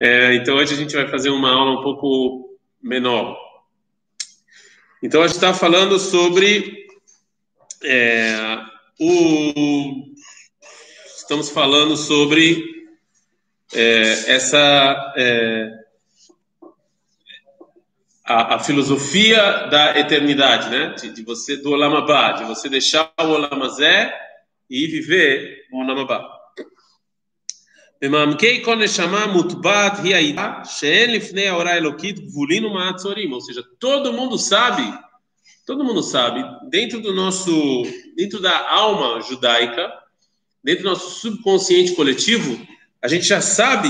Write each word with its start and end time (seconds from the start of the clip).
É, 0.00 0.34
então 0.36 0.56
hoje 0.56 0.74
a 0.74 0.76
gente 0.76 0.94
vai 0.94 1.08
fazer 1.08 1.30
uma 1.30 1.50
aula 1.50 1.80
um 1.80 1.82
pouco 1.82 2.56
menor. 2.80 3.36
Então 5.02 5.22
a 5.22 5.26
gente 5.26 5.36
está 5.36 5.52
falando 5.52 5.98
sobre 5.98 6.86
é, 7.84 8.58
o. 9.00 10.14
Estamos 11.16 11.50
falando 11.50 11.96
sobre 11.96 12.64
é, 13.74 14.32
essa 14.32 15.14
é, 15.16 15.70
a, 18.24 18.54
a, 18.54 18.58
filosofia 18.60 19.66
da 19.66 19.98
eternidade, 19.98 20.70
né? 20.70 20.94
De, 20.94 21.12
de 21.12 21.22
você 21.22 21.56
do 21.56 21.72
Olamabá, 21.72 22.32
de 22.32 22.44
você 22.44 22.68
deixar 22.68 23.12
o 23.20 23.30
Olamazé 23.30 24.14
e 24.70 24.86
viver 24.86 25.66
o 25.72 25.80
Olamabá. 25.80 26.37
במעמקי 28.03 28.63
כל 28.63 28.75
נשמה 28.75 29.27
מוטבעת 29.27 29.93
היא 30.03 30.15
הידיעה 30.15 30.61
שאין 30.65 31.11
לפני 31.11 31.47
ההוראה 31.47 31.73
האלוקית 31.73 32.19
גבולין 32.19 32.65
ומעצורים, 32.65 33.33
ou 33.33 33.41
seja, 33.41 33.63
todo 33.79 34.11
mundo 34.11 34.37
sabe, 34.37 34.83
todo 35.65 35.85
mundo 35.85 36.03
sabe, 36.03 36.43
dentro 36.69 36.99
do 36.99 37.13
nosso, 37.13 37.83
dentro 38.17 38.41
da 38.41 38.69
alma 38.69 39.21
judaica, 39.21 39.89
dentro 40.61 40.83
do 40.83 40.89
nosso 40.89 41.21
subconsciente 41.21 41.95
coletivo, 41.95 42.59
a 43.01 43.07
gente 43.07 43.25
já 43.25 43.39
sabe 43.39 43.89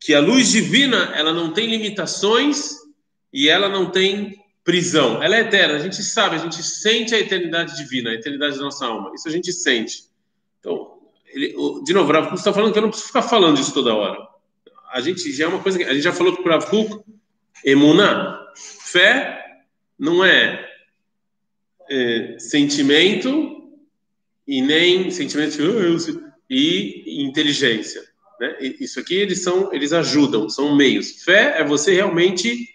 que 0.00 0.12
a 0.14 0.20
luz 0.20 0.50
divina, 0.50 1.12
ela 1.14 1.32
não 1.32 1.52
tem 1.52 1.68
limitações 1.68 2.72
e 3.32 3.48
ela 3.48 3.68
não 3.68 3.88
tem 3.90 4.36
prisão, 4.64 5.22
ela 5.22 5.36
é 5.36 5.40
eterna, 5.40 5.76
a 5.76 5.78
gente 5.78 6.02
sabe, 6.02 6.36
a 6.36 6.38
gente 6.38 6.60
sente 6.62 7.14
a 7.14 7.20
eternidade 7.20 7.76
divina, 7.76 8.10
a 8.10 8.14
eternidade 8.14 8.56
da 8.56 8.64
nossa 8.64 8.84
alma, 8.84 9.12
isso 9.14 9.28
a 9.28 9.30
gente 9.30 9.52
sente. 9.52 10.04
Então, 10.58 10.97
ele, 11.31 11.55
de 11.83 11.93
novo, 11.93 12.09
o 12.09 12.13
Rav 12.13 12.27
Kuk 12.27 12.37
está 12.37 12.53
falando 12.53 12.71
que 12.71 12.77
eu 12.77 12.83
não 12.83 12.89
preciso 12.89 13.07
ficar 13.07 13.21
falando 13.21 13.57
disso 13.57 13.73
toda 13.73 13.93
hora. 13.93 14.17
A 14.91 15.01
gente 15.01 15.31
já 15.31 15.45
é 15.45 15.47
uma 15.47 15.61
coisa 15.61 15.77
que 15.77 15.83
a 15.83 15.93
gente 15.93 16.03
já 16.03 16.13
falou 16.13 16.35
com 16.35 16.43
o 16.43 16.51
Rav 16.51 16.65
Kuk, 16.65 17.03
emuná, 17.65 18.39
fé 18.55 19.63
não 19.97 20.23
é, 20.23 20.67
é 21.89 22.37
sentimento 22.39 23.69
e 24.47 24.61
nem 24.61 25.11
sentimento 25.11 25.61
e 26.49 27.23
inteligência. 27.23 28.01
Né? 28.39 28.57
Isso 28.79 28.99
aqui 28.99 29.15
eles 29.15 29.43
são, 29.43 29.73
eles 29.73 29.93
ajudam, 29.93 30.49
são 30.49 30.75
meios. 30.75 31.23
Fé 31.23 31.59
é 31.59 31.63
você 31.63 31.93
realmente 31.93 32.67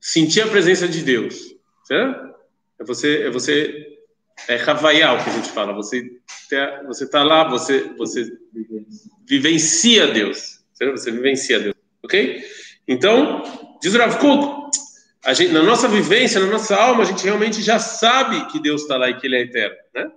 sentir 0.00 0.42
a 0.42 0.48
presença 0.48 0.86
de 0.86 1.02
Deus, 1.02 1.54
certo? 1.84 2.34
É 2.78 2.84
você, 2.84 3.22
é 3.22 3.30
você 3.30 3.93
é 4.48 4.56
Havaial 4.56 5.22
que 5.22 5.30
a 5.30 5.32
gente 5.32 5.50
fala. 5.50 5.72
Você 5.72 6.20
você 6.86 7.04
está 7.04 7.22
lá, 7.22 7.48
você 7.48 7.90
você 7.96 8.30
vivencia 9.26 10.06
Deus. 10.08 10.60
Você 10.74 11.10
vivencia 11.10 11.60
Deus, 11.60 11.74
ok? 12.02 12.44
Então, 12.86 13.42
diz 13.80 13.94
o 13.94 13.98
Rav 13.98 14.18
Kuk, 14.18 14.78
gente, 15.34 15.52
na 15.52 15.62
nossa 15.62 15.88
vivência, 15.88 16.40
na 16.40 16.46
nossa 16.46 16.76
alma, 16.76 17.02
a 17.02 17.06
gente 17.06 17.24
realmente 17.24 17.62
já 17.62 17.78
sabe 17.78 18.46
que 18.50 18.60
Deus 18.60 18.82
está 18.82 18.96
lá 18.96 19.08
e 19.08 19.16
que 19.16 19.26
Ele 19.26 19.36
é 19.36 19.40
eterno, 19.40 19.76
né? 19.94 20.10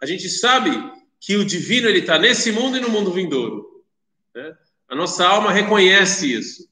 A 0.00 0.06
gente 0.06 0.28
sabe 0.28 0.92
que 1.20 1.36
o 1.36 1.44
divino 1.44 1.88
ele 1.88 2.00
está 2.00 2.18
nesse 2.18 2.50
mundo 2.50 2.76
e 2.76 2.80
no 2.80 2.88
mundo 2.88 3.12
vindouro. 3.12 3.84
Né? 4.34 4.56
A 4.88 4.96
nossa 4.96 5.24
alma 5.24 5.52
reconhece 5.52 6.32
isso. 6.32 6.68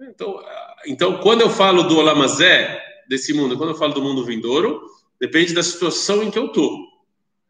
Então, 0.00 0.42
então, 0.86 1.18
quando 1.18 1.42
eu 1.42 1.50
falo 1.50 1.82
do 1.84 1.98
Olamazé, 1.98 2.80
desse 3.08 3.32
mundo, 3.32 3.56
quando 3.56 3.70
eu 3.70 3.76
falo 3.76 3.92
do 3.92 4.02
mundo 4.02 4.24
vindouro, 4.24 4.86
depende 5.20 5.52
da 5.52 5.62
situação 5.62 6.22
em 6.22 6.30
que 6.30 6.38
eu 6.38 6.46
estou. 6.46 6.78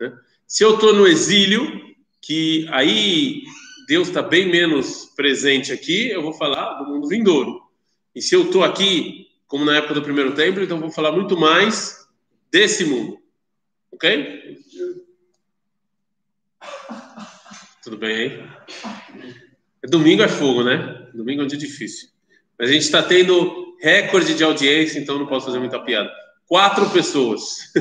Né? 0.01 0.13
Se 0.47 0.65
eu 0.65 0.75
estou 0.75 0.95
no 0.95 1.07
exílio, 1.07 1.95
que 2.21 2.67
aí 2.71 3.43
Deus 3.87 4.09
está 4.09 4.23
bem 4.23 4.49
menos 4.49 5.07
presente 5.15 5.73
aqui, 5.73 6.09
eu 6.09 6.23
vou 6.23 6.33
falar 6.33 6.75
do 6.79 6.87
mundo 6.87 7.09
vindouro. 7.09 7.61
E 8.15 8.23
se 8.23 8.35
eu 8.35 8.45
estou 8.45 8.65
aqui, 8.65 9.29
como 9.47 9.65
na 9.65 9.77
época 9.77 9.95
do 9.95 10.03
primeiro 10.03 10.35
templo, 10.35 10.63
então 10.63 10.79
eu 10.79 10.81
vou 10.81 10.91
falar 10.91 11.13
muito 11.13 11.37
mais 11.37 12.09
desse 12.51 12.85
mundo. 12.85 13.19
Ok? 13.93 14.59
Tudo 17.83 17.97
bem 17.97 18.17
aí? 18.17 18.51
Domingo 19.89 20.23
é 20.23 20.29
fogo, 20.29 20.63
né? 20.63 21.11
Domingo 21.13 21.43
é 21.43 21.45
um 21.45 21.49
dia 21.49 21.59
difícil. 21.59 22.09
A 22.61 22.67
gente 22.67 22.83
está 22.83 23.03
tendo 23.03 23.75
recorde 23.81 24.35
de 24.35 24.45
audiência, 24.45 24.99
então 24.99 25.19
não 25.19 25.27
posso 25.27 25.47
fazer 25.47 25.59
muita 25.59 25.81
piada. 25.81 26.11
Quatro 26.47 26.89
pessoas. 26.91 27.73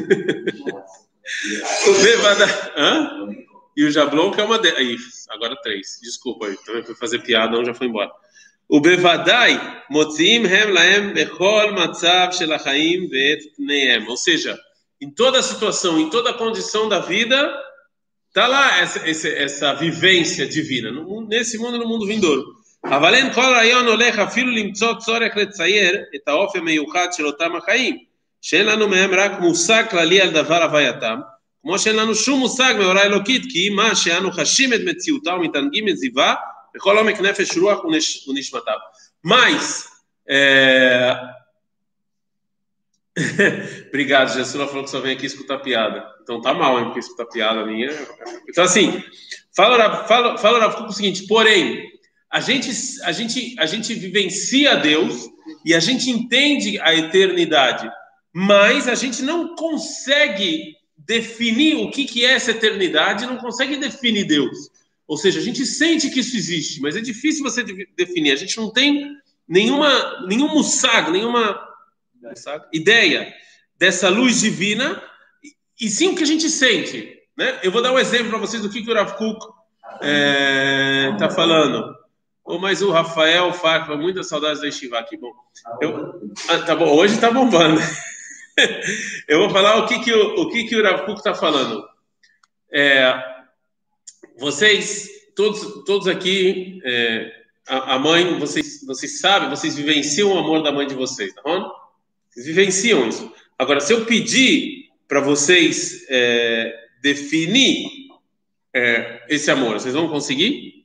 o 1.87 1.93
Bevada... 2.01 2.45
Hã? 2.77 3.27
E 3.75 3.83
o 3.83 3.91
Jablon, 3.91 4.31
que 4.31 4.41
é 4.41 4.43
uma 4.43 4.57
delas. 4.57 5.27
Agora 5.29 5.55
três. 5.61 5.99
Desculpa 6.01 6.47
aí. 6.47 6.57
Também 6.65 6.83
foi 6.83 6.95
fazer 6.95 7.19
piada, 7.19 7.55
não 7.55 7.65
já 7.65 7.73
foi 7.73 7.87
embora. 7.87 8.09
O 8.69 8.79
Bevadai, 8.79 9.83
Motziim 9.89 10.45
Hem 10.45 10.71
Laem 10.71 11.13
Bechol 11.13 11.73
Matzav 11.73 12.35
Shel 12.35 12.53
Achaim 12.53 13.07
Vet 13.07 13.41
Neem. 13.57 14.07
Ou 14.07 14.15
seja, 14.15 14.57
em 15.01 15.09
toda 15.09 15.41
situação, 15.41 15.99
em 15.99 16.09
toda 16.09 16.33
condição 16.33 16.87
da 16.87 16.99
vida, 16.99 17.51
está 18.27 18.47
lá 18.47 18.79
essa, 18.79 19.09
essa, 19.09 19.27
essa 19.27 19.73
vivência 19.73 20.47
divina. 20.47 20.91
nesse 21.27 21.57
mundo 21.57 21.77
e 21.77 21.79
no 21.79 21.87
mundo 21.87 22.05
vindouro. 22.05 22.58
אבל 22.84 23.14
אין 23.14 23.32
כל 23.32 23.40
רעיון 23.40 23.86
הולך 23.86 24.18
אפילו 24.18 24.50
למצוא 24.50 24.94
צורך 24.94 25.36
לצייר 25.36 26.02
את 26.14 26.28
האופי 26.28 26.58
המיוחד 26.58 27.06
של 27.12 27.26
אותם 27.26 27.56
החיים, 27.56 27.98
שאין 28.42 28.66
לנו 28.66 28.88
מהם 28.88 29.14
רק 29.14 29.40
מושג 29.40 29.84
כללי 29.90 30.20
על 30.20 30.30
דבר 30.30 30.62
הווייתם, 30.62 31.18
כמו 31.62 31.78
שאין 31.78 31.96
לנו 31.96 32.14
שום 32.14 32.40
מושג 32.40 32.74
מאורע 32.78 33.02
אלוקית, 33.02 33.42
כי 33.52 33.68
מה 33.68 33.94
שאנו 33.94 34.32
חשים 34.32 34.72
את 34.72 34.80
מציאותה 34.84 35.34
ומתענגים 35.34 35.88
את 35.88 35.96
זיווה 35.96 36.34
בכל 36.74 36.98
עומק 36.98 37.20
נפש 37.20 37.58
רוח 37.58 37.84
ונש... 37.84 38.28
ונשמתם. 38.28 38.72
Mas, 39.26 39.86
é... 40.28 41.16
Obrigado, 43.88 44.34
Jesus 44.34 44.52
falou 44.52 44.84
que 44.84 44.90
só 44.90 45.00
vem 45.00 45.16
aqui 45.16 45.26
escutar 45.26 45.58
piada. 45.58 46.04
Então 46.22 46.40
tá 46.40 46.52
mal, 46.52 46.78
hein, 46.78 46.84
porque 46.86 46.98
escutar 46.98 47.26
piada 47.26 47.64
minha. 47.64 47.90
Então, 48.48 48.64
assim, 48.64 49.02
fala, 49.56 50.04
fala, 50.04 50.36
fala 50.36 50.86
o 50.86 50.92
seguinte, 50.92 51.26
porém, 51.26 51.88
a 52.31 52.39
gente, 52.39 52.71
a 53.03 53.11
gente, 53.11 53.55
a 53.57 53.65
gente 53.65 53.93
vivencia 53.93 54.75
Deus 54.75 55.29
e 55.65 55.73
a 55.73 55.79
gente 55.79 56.09
entende 56.09 56.79
a 56.79 56.93
eternidade, 56.93 57.89
mas 58.31 58.87
a 58.87 58.95
gente 58.95 59.23
não 59.23 59.55
consegue 59.55 60.75
definir 60.97 61.75
o 61.77 61.89
que, 61.89 62.05
que 62.05 62.23
é 62.23 62.33
essa 62.33 62.51
eternidade, 62.51 63.25
não 63.25 63.37
consegue 63.37 63.77
definir 63.77 64.25
Deus. 64.25 64.69
Ou 65.07 65.17
seja, 65.17 65.39
a 65.39 65.43
gente 65.43 65.65
sente 65.65 66.11
que 66.11 66.19
isso 66.19 66.37
existe, 66.37 66.79
mas 66.81 66.95
é 66.95 67.01
difícil 67.01 67.43
você 67.43 67.63
definir. 67.97 68.31
A 68.31 68.35
gente 68.35 68.55
não 68.57 68.71
tem 68.71 69.17
nenhuma, 69.47 70.27
nenhum 70.27 70.53
mussag, 70.53 71.09
nenhuma 71.09 71.59
ideia 72.71 73.33
dessa 73.77 74.07
luz 74.07 74.41
divina, 74.41 75.01
e 75.81 75.89
sim 75.89 76.09
o 76.09 76.15
que 76.15 76.23
a 76.23 76.27
gente 76.27 76.47
sente. 76.47 77.17
Né? 77.35 77.59
Eu 77.63 77.71
vou 77.71 77.81
dar 77.81 77.91
um 77.91 77.97
exemplo 77.97 78.29
para 78.29 78.37
vocês 78.37 78.61
do 78.61 78.69
que, 78.69 78.83
que 78.83 78.91
o 78.91 78.93
Rav 78.93 79.13
Kuk 79.17 79.39
está 79.95 79.99
é, 80.03 81.15
tá 81.17 81.29
falando. 81.29 81.98
Oh, 82.51 82.57
mas 82.57 82.81
o 82.81 82.89
Rafael 82.89 83.53
Farca, 83.53 83.95
muitas 83.95 84.27
saudades 84.27 84.59
da 84.59 84.67
Estivá, 84.67 85.03
que 85.03 85.15
bom. 85.15 85.31
Eu, 85.79 86.19
ah, 86.47 86.57
tá 86.57 86.75
bom, 86.75 86.95
hoje 86.95 87.21
tá 87.21 87.29
bombando. 87.29 87.79
Eu 89.29 89.37
vou 89.41 89.51
falar 89.51 89.77
o 89.77 89.85
que 89.85 89.99
que 89.99 90.11
o, 90.11 90.41
o 90.41 90.49
que 90.49 90.63
que 90.63 90.75
o 90.75 90.83
Rav 90.83 91.07
está 91.13 91.35
falando. 91.35 91.87
É, 92.73 93.13
vocês, 94.39 95.07
todos, 95.35 95.83
todos 95.85 96.07
aqui, 96.07 96.81
é, 96.83 97.31
a, 97.67 97.93
a, 97.93 97.99
mãe, 97.99 98.39
vocês, 98.39 98.83
vocês 98.83 99.19
sabem, 99.19 99.47
vocês 99.47 99.75
vivenciam 99.75 100.33
o 100.33 100.39
amor 100.39 100.63
da 100.63 100.71
mãe 100.71 100.87
de 100.87 100.95
vocês, 100.95 101.31
tá 101.35 101.43
bom? 101.43 101.71
Vocês 102.31 102.47
vivenciam 102.47 103.07
isso. 103.07 103.31
Agora, 103.59 103.79
se 103.79 103.93
eu 103.93 104.07
pedir 104.07 104.89
para 105.07 105.19
vocês 105.19 106.03
é, 106.09 106.73
definir 106.99 108.09
é, 108.73 109.23
esse 109.29 109.51
amor, 109.51 109.79
vocês 109.79 109.93
vão 109.93 110.09
conseguir? 110.09 110.78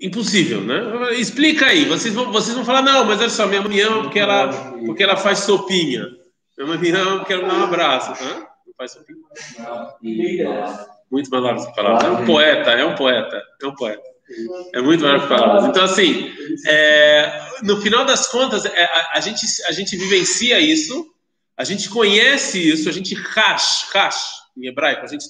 Impossível, 0.00 0.60
né? 0.60 1.14
Explica 1.14 1.66
aí. 1.66 1.84
Vocês 1.84 2.14
vão, 2.14 2.30
vocês 2.32 2.54
vão 2.54 2.64
falar, 2.64 2.82
não, 2.82 3.04
mas 3.04 3.20
olha 3.20 3.30
só, 3.30 3.46
minha 3.46 3.62
mãe 3.62 3.80
ama 3.80 4.02
porque 4.02 4.18
ela, 4.18 4.48
porque 4.84 5.02
ela 5.02 5.16
faz 5.16 5.40
sopinha. 5.40 6.06
Minha 6.56 6.76
mãe 6.76 6.90
ama 6.92 7.18
porque 7.18 7.32
ela 7.32 7.48
dá 7.48 7.54
um 7.54 7.64
abraço. 7.64 8.12
Hã? 8.12 8.46
Não 8.66 8.74
faz 8.76 8.92
sopinha? 8.92 9.18
Muito 11.10 11.30
melhor 11.30 11.54
essa 11.54 11.70
palavra. 11.72 12.08
É 12.08 12.10
um 12.10 12.24
poeta, 12.24 12.70
é 12.70 12.84
um 12.84 12.94
poeta, 12.94 13.42
é 13.62 13.66
um 13.66 13.74
poeta. 13.74 14.02
É 14.74 14.80
muito 14.80 15.04
melhor 15.04 15.22
que 15.22 15.28
palavras. 15.28 15.66
Então, 15.66 15.84
assim, 15.84 16.32
é, 16.66 17.48
no 17.62 17.80
final 17.80 18.04
das 18.04 18.26
contas, 18.26 18.64
é, 18.64 18.84
a, 18.84 19.12
a, 19.14 19.20
gente, 19.20 19.46
a 19.68 19.72
gente 19.72 19.96
vivencia 19.96 20.58
isso, 20.58 21.06
a 21.56 21.64
gente 21.64 21.88
conhece 21.88 22.68
isso, 22.68 22.88
a 22.88 22.92
gente 22.92 23.14
rash, 23.14 23.88
rash, 23.92 24.26
em 24.56 24.66
hebraico, 24.66 25.04
a 25.04 25.08
gente 25.08 25.24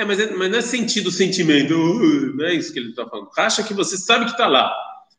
é, 0.00 0.04
mas, 0.04 0.20
é, 0.20 0.30
mas 0.32 0.50
não 0.50 0.58
é 0.58 0.62
sentido 0.62 1.10
sentimento, 1.10 1.74
uh, 1.74 2.36
não 2.36 2.46
é 2.46 2.54
isso 2.54 2.72
que 2.72 2.78
ele 2.78 2.90
está 2.90 3.06
falando. 3.06 3.28
Acha 3.36 3.62
que 3.62 3.74
você 3.74 3.96
sabe 3.96 4.24
que 4.24 4.32
está 4.32 4.46
lá, 4.46 4.74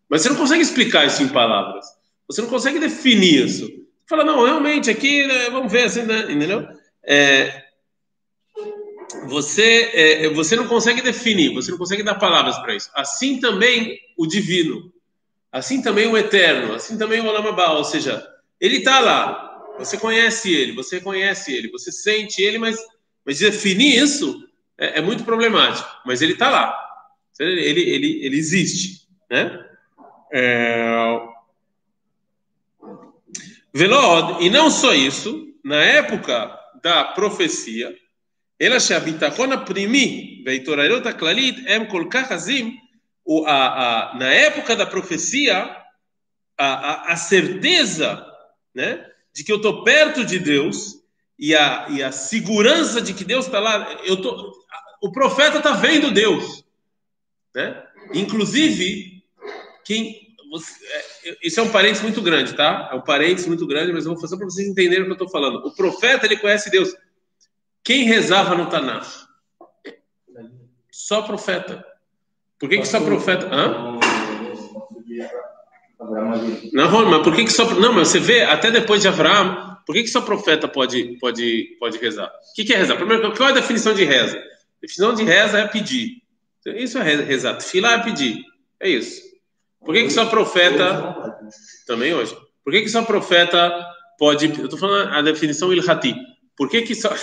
mas 0.09 0.21
você 0.21 0.29
não 0.29 0.35
consegue 0.35 0.61
explicar 0.61 1.05
isso 1.05 1.21
em 1.23 1.29
palavras. 1.29 1.85
Você 2.27 2.41
não 2.41 2.49
consegue 2.49 2.79
definir 2.79 3.45
isso. 3.45 3.69
Fala, 4.07 4.23
não, 4.23 4.43
realmente, 4.43 4.89
aqui, 4.89 5.25
né, 5.25 5.49
vamos 5.49 5.71
ver 5.71 5.83
assim, 5.83 6.03
né, 6.03 6.21
entendeu? 6.23 6.67
é, 7.03 7.63
você, 9.25 9.89
é, 9.93 10.29
você 10.29 10.55
não 10.55 10.67
consegue 10.67 11.01
definir, 11.01 11.53
você 11.53 11.71
não 11.71 11.77
consegue 11.77 12.03
dar 12.03 12.15
palavras 12.15 12.57
para 12.59 12.75
isso. 12.75 12.89
Assim 12.93 13.39
também 13.39 13.99
o 14.15 14.27
divino, 14.27 14.93
assim 15.51 15.81
também 15.81 16.07
o 16.07 16.17
eterno, 16.17 16.73
assim 16.75 16.97
também 16.97 17.19
o 17.21 17.25
Olamabá, 17.25 17.71
ou 17.71 17.83
seja, 17.83 18.25
ele 18.61 18.77
está 18.77 18.99
lá. 18.99 19.45
Você 19.79 19.97
conhece 19.97 20.53
ele, 20.53 20.73
você 20.73 20.99
conhece 20.99 21.53
ele, 21.53 21.71
você 21.71 21.91
sente 21.91 22.41
ele, 22.41 22.57
mas, 22.57 22.77
mas 23.25 23.39
definir 23.39 23.97
isso 24.03 24.47
é, 24.78 24.99
é 24.99 25.02
muito 25.02 25.25
problemático. 25.25 25.88
Mas 26.05 26.22
ele 26.22 26.32
está 26.32 26.50
lá, 26.50 26.75
ele, 27.38 27.81
ele, 27.81 28.26
ele 28.26 28.37
existe, 28.37 29.08
né? 29.31 29.64
É... 30.32 31.20
Velod, 33.72 34.44
e 34.44 34.50
não 34.50 34.70
só 34.70 34.94
isso, 34.94 35.49
na 35.64 35.82
época 35.82 36.56
da 36.82 37.05
profecia, 37.05 37.94
ela 38.61 38.81
שהביטחון 38.81 39.52
הפנימי 39.52 40.43
וההתעוררות 40.46 41.06
הכללית 41.06 41.56
הם 41.66 41.87
כל 41.87 42.05
כך 42.11 42.32
עזים, 42.32 42.76
na 44.19 44.32
época 44.32 44.76
da 44.76 44.87
profecia, 44.87 45.56
a, 46.58 46.66
a, 46.66 47.12
a 47.12 47.16
certeza 47.16 48.25
né, 48.75 49.05
de 49.34 49.43
que 49.43 49.50
eu 49.50 49.56
estou 49.56 49.82
perto 49.82 50.25
de 50.25 50.38
Deus 50.38 50.97
e 51.39 51.56
a, 51.56 51.88
e 51.89 52.03
a 52.03 52.12
segurança 52.12 53.01
de 53.01 53.13
que 53.13 53.24
Deus 53.24 53.45
está 53.45 53.59
lá, 53.59 53.97
eu 54.03 54.21
tô, 54.21 54.53
o 55.01 55.09
profeta 55.09 55.59
está 55.59 55.71
vendo 55.71 56.12
Deus. 56.12 56.65
Né? 57.56 57.81
Inclusive, 58.13 59.24
quem, 59.86 60.36
você, 60.51 60.74
é, 61.24 61.38
isso 61.41 61.59
é 61.62 61.63
um 61.63 61.71
parênteses 61.71 62.03
muito 62.03 62.21
grande, 62.21 62.53
tá? 62.53 62.89
É 62.91 62.95
um 62.95 63.01
parênteses 63.01 63.47
muito 63.47 63.65
grande, 63.65 63.94
mas 63.94 64.06
eu 64.06 64.12
vou 64.12 64.21
fazer 64.21 64.36
para 64.36 64.45
vocês 64.45 64.68
entenderem 64.68 65.03
o 65.03 65.06
que 65.06 65.12
eu 65.12 65.13
estou 65.13 65.30
falando. 65.30 65.65
O 65.65 65.74
profeta, 65.74 66.25
ele 66.25 66.36
conhece 66.36 66.69
Deus. 66.69 66.94
Quem 67.83 68.03
rezava 68.03 68.53
no 68.53 68.68
Tanakh? 68.68 69.07
Só 70.91 71.21
profeta. 71.21 71.86
Por 72.59 72.68
que, 72.68 72.80
que 72.80 72.86
só 72.86 73.00
profeta? 73.00 73.47
Hã? 73.47 73.97
Não, 76.74 77.09
mas 77.09 77.24
por 77.24 77.33
que, 77.33 77.45
que 77.45 77.51
só. 77.51 77.74
Não, 77.75 77.94
mas 77.94 78.09
você 78.09 78.19
vê, 78.19 78.44
até 78.44 78.69
depois 78.69 79.01
de 79.01 79.07
Abraão, 79.07 79.78
por 79.85 79.93
que, 79.93 80.03
que 80.03 80.09
só 80.09 80.21
profeta 80.21 80.67
pode, 80.67 81.17
pode, 81.19 81.75
pode 81.79 81.97
rezar? 81.97 82.27
O 82.27 82.55
que, 82.55 82.63
que 82.63 82.73
é 82.73 82.77
rezar? 82.77 82.95
Primeiro, 82.95 83.35
qual 83.35 83.49
é 83.49 83.51
a 83.51 83.55
definição 83.55 83.93
de 83.93 84.03
reza? 84.03 84.37
A 84.37 84.81
definição 84.81 85.13
de 85.13 85.23
reza 85.23 85.59
é 85.59 85.67
pedir. 85.67 86.21
Isso 86.65 86.97
é 86.97 87.03
rezar. 87.03 87.59
Filar 87.61 87.99
é 87.99 88.03
pedir. 88.03 88.43
É 88.79 88.89
isso. 88.89 89.21
Por 89.83 89.95
que, 89.95 90.03
que 90.03 90.09
só 90.09 90.25
profeta. 90.25 91.39
Também 91.87 92.13
hoje. 92.13 92.35
Por 92.63 92.71
que, 92.71 92.81
que 92.81 92.89
só 92.89 93.03
profeta 93.03 93.71
pode. 94.17 94.47
Eu 94.47 94.65
estou 94.65 94.77
falando 94.77 95.13
a 95.13 95.21
definição 95.21 95.73
ilhati. 95.73 96.15
Por 96.55 96.69
que, 96.69 96.81
que 96.81 96.95
só. 96.95 97.13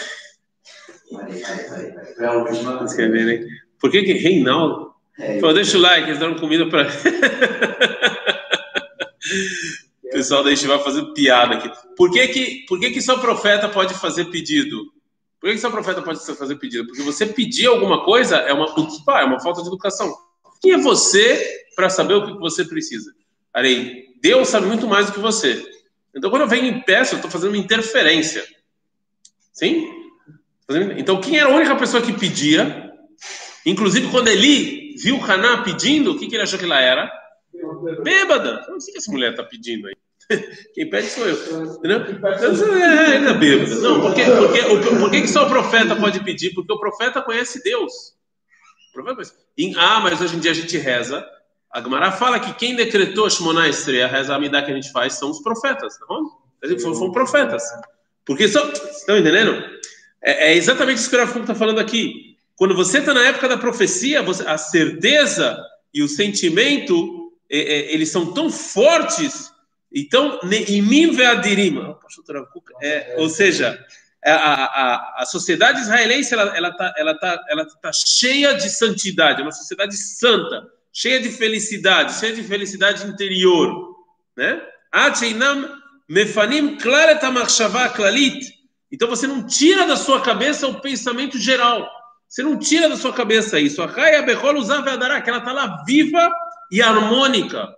Por 3.81 3.91
que 3.91 4.03
que 4.03 4.13
Reinaldo? 4.15 4.95
Pô, 5.41 5.53
deixa 5.53 5.79
o 5.79 5.81
like, 5.81 6.09
eles 6.09 6.19
dão 6.19 6.35
comida 6.35 6.69
para. 6.69 6.89
o 10.07 10.11
pessoal 10.11 10.45
da 10.45 10.55
vai 10.55 10.79
fazer 10.79 11.03
piada 11.13 11.55
aqui. 11.55 11.71
Por 11.97 12.11
que 12.11 12.29
que, 12.29 12.65
por 12.69 12.79
que 12.79 12.91
que 12.91 13.01
só 13.01 13.19
profeta 13.19 13.69
pode 13.69 13.95
fazer 13.95 14.27
pedido? 14.27 14.93
Por 15.41 15.49
que, 15.49 15.55
que 15.55 15.61
só 15.61 15.71
profeta 15.71 16.03
pode 16.03 16.25
fazer 16.37 16.57
pedido? 16.57 16.87
Porque 16.87 17.03
você 17.03 17.27
pedir 17.27 17.67
alguma 17.67 18.05
coisa 18.05 18.37
é 18.37 18.53
uma, 18.53 18.67
é 19.21 19.25
uma 19.25 19.41
falta 19.41 19.63
de 19.63 19.69
educação. 19.69 20.15
Quem 20.63 20.73
é 20.73 20.79
você 20.79 21.45
para 21.75 21.91
saber 21.91 22.15
o 22.15 22.27
que 22.27 22.39
você 22.39 22.65
precisa? 22.65 23.13
Arei, 23.53 24.07
Deus 24.21 24.49
sabe 24.49 24.67
muito 24.67 24.87
mais 24.87 25.07
do 25.07 25.13
que 25.13 25.19
você. 25.19 25.65
Então, 26.15 26.31
quando 26.31 26.43
eu 26.43 26.49
venho 26.49 26.67
em 26.67 26.81
peço, 26.81 27.15
eu 27.15 27.17
estou 27.19 27.31
fazendo 27.31 27.51
uma 27.51 27.59
interferência. 27.59 28.45
Sim? 29.53 29.93
Então, 30.97 31.21
quem 31.21 31.39
era 31.39 31.49
a 31.49 31.55
única 31.55 31.77
pessoa 31.77 32.03
que 32.03 32.13
pedia? 32.13 32.93
Inclusive, 33.65 34.11
quando 34.11 34.29
Eli 34.29 34.95
viu 34.97 35.23
Haná 35.23 35.63
pedindo, 35.63 36.13
o 36.13 36.19
que, 36.19 36.27
que 36.27 36.35
ele 36.35 36.43
achou 36.43 36.59
que 36.59 36.65
ela 36.65 36.81
era? 36.81 37.11
Bêbada. 38.03 38.65
Eu 38.67 38.73
não 38.73 38.81
sei 38.81 38.93
o 38.93 38.93
que 38.93 38.99
essa 38.99 39.13
mulher 39.13 39.31
está 39.31 39.43
pedindo 39.43 39.89
aí. 39.89 39.97
Quem 40.75 40.91
pede 40.91 41.09
sou 41.09 41.27
eu. 41.27 41.75
Entendeu? 41.75 42.01
É, 42.01 43.17
ele 43.17 43.29
é 43.29 43.35
bêbada. 43.35 43.75
Não, 43.77 44.01
porque, 44.01 44.25
porque, 44.25 44.63
porque, 44.63 44.97
por 44.97 45.11
que 45.11 45.29
só 45.29 45.47
o 45.47 45.49
profeta 45.49 45.95
pode 45.97 46.21
pedir? 46.25 46.53
Porque 46.55 46.73
o 46.73 46.79
profeta 46.79 47.23
conhece 47.23 47.63
Deus. 47.63 48.15
Profeta 48.93 49.23
ah, 49.77 50.01
mas 50.01 50.21
hoje 50.21 50.37
em 50.37 50.41
dia 50.41 50.51
a 50.51 50.55
gente 50.55 50.77
reza. 50.79 51.27
A 51.73 51.81
Gemara 51.81 52.11
fala 52.13 52.41
que 52.41 52.55
quem 52.55 52.75
decretou 52.75 53.29
Shmoná 53.29 53.69
Estreia, 53.69 54.07
a 54.07 54.09
reza 54.09 54.35
Amidá 54.35 54.63
que 54.63 54.71
a 54.71 54.75
gente 54.75 54.91
faz, 54.91 55.15
são 55.15 55.31
os 55.31 55.43
profetas. 55.43 55.99
Tá 55.99 56.07
bom? 56.07 56.25
São 56.79 57.13
profetas. 57.13 57.63
Porque 58.25 58.49
só. 58.49 58.67
Estão 58.71 59.19
entendendo? 59.19 59.63
É, 60.23 60.53
é 60.53 60.57
exatamente 60.57 60.99
isso 60.99 61.11
que 61.11 61.17
o 61.17 61.19
Rafa 61.19 61.39
está 61.39 61.55
falando 61.55 61.79
aqui. 61.79 62.37
Quando 62.57 62.75
você 62.75 62.99
está 62.99 63.13
na 63.13 63.27
época 63.27 63.49
da 63.49 63.59
profecia, 63.59 64.23
você, 64.23 64.43
a 64.47 64.57
certeza 64.57 65.63
e 65.93 66.03
o 66.03 66.09
sentimento, 66.09 67.26
é, 67.51 67.59
é, 67.59 67.95
eles 67.95 68.11
são 68.11 68.33
tão 68.33 68.51
fortes, 68.51 69.53
então, 69.93 70.41
neimim 70.43 71.13
veadirim, 71.13 71.79
é, 72.83 73.15
ou 73.19 73.29
seja, 73.29 73.85
a, 74.25 74.33
a, 74.33 75.23
a 75.23 75.27
sociedade 75.27 75.81
israelense 75.81 76.35
ela 76.35 76.57
ela 76.57 76.69
está 76.71 76.95
ela 76.99 77.15
tá, 77.15 77.45
ela 77.49 77.65
tá 77.65 77.93
cheia 77.93 78.55
de 78.55 78.69
santidade, 78.69 79.41
é 79.41 79.43
uma 79.43 79.53
sociedade 79.53 79.97
santa, 79.97 80.67
cheia 80.93 81.21
de 81.21 81.31
felicidade, 81.31 82.19
cheia 82.19 82.35
de 82.35 82.43
felicidade 82.43 83.07
interior, 83.07 83.95
né? 84.37 84.61
mefanim 86.09 86.77
então 88.91 89.09
você 89.09 89.27
não 89.27 89.47
tira 89.47 89.87
da 89.87 89.97
sua 89.97 90.21
cabeça 90.21 90.67
o 90.67 90.81
pensamento 90.81 91.39
geral. 91.39 91.91
Você 92.29 92.43
não 92.43 92.59
tira 92.59 92.89
da 92.89 92.97
sua 92.97 93.13
cabeça 93.13 93.59
isso. 93.59 93.83
A 93.83 93.87
Raia 93.87 94.23
Behol 94.23 94.57
usava 94.57 94.91
que 95.21 95.31
ela 95.31 95.39
está 95.39 95.53
lá 95.53 95.85
viva 95.87 96.31
e 96.71 96.83
harmônica. 96.83 97.75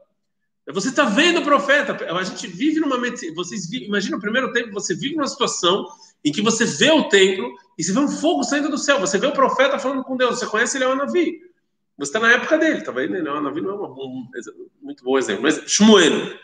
Você 0.73 0.89
está 0.89 1.05
vendo 1.05 1.41
o 1.41 1.45
profeta. 1.45 1.97
A 2.15 2.23
gente 2.23 2.47
vive 2.47 2.81
numa. 2.81 2.97
Vocês 3.35 3.73
imagina 3.73 4.17
o 4.17 4.21
primeiro 4.21 4.53
tempo, 4.53 4.73
você 4.73 4.95
vive 4.95 5.17
numa 5.17 5.27
situação 5.27 5.87
em 6.25 6.33
que 6.33 6.43
você 6.43 6.65
vê 6.65 6.91
o 6.91 7.09
templo 7.09 7.51
e 7.79 7.83
você 7.83 7.93
vê 7.93 8.01
um 8.01 8.09
fogo 8.09 8.43
saindo 8.43 8.69
do 8.69 8.77
céu. 8.77 9.01
Você 9.01 9.19
vê 9.19 9.27
o 9.27 9.33
profeta 9.33 9.79
falando 9.79 10.05
com 10.05 10.17
Deus. 10.17 10.39
Você 10.39 10.47
conhece 10.47 10.77
ele 10.77 10.85
é 10.85 10.89
o 10.89 10.97
Navi. 10.97 11.41
Você 11.97 12.11
está 12.11 12.21
na 12.21 12.33
época 12.33 12.59
dele, 12.59 12.83
tá 12.83 12.93
vendo? 12.93 13.23
Não, 13.23 13.41
Navi 13.41 13.61
não 13.61 13.71
é 13.71 13.75
um 13.75 14.29
muito 14.83 15.03
bom 15.03 15.19
exemplo. 15.19 15.43
Mas 15.43 15.63
Shmuel, 15.67 16.39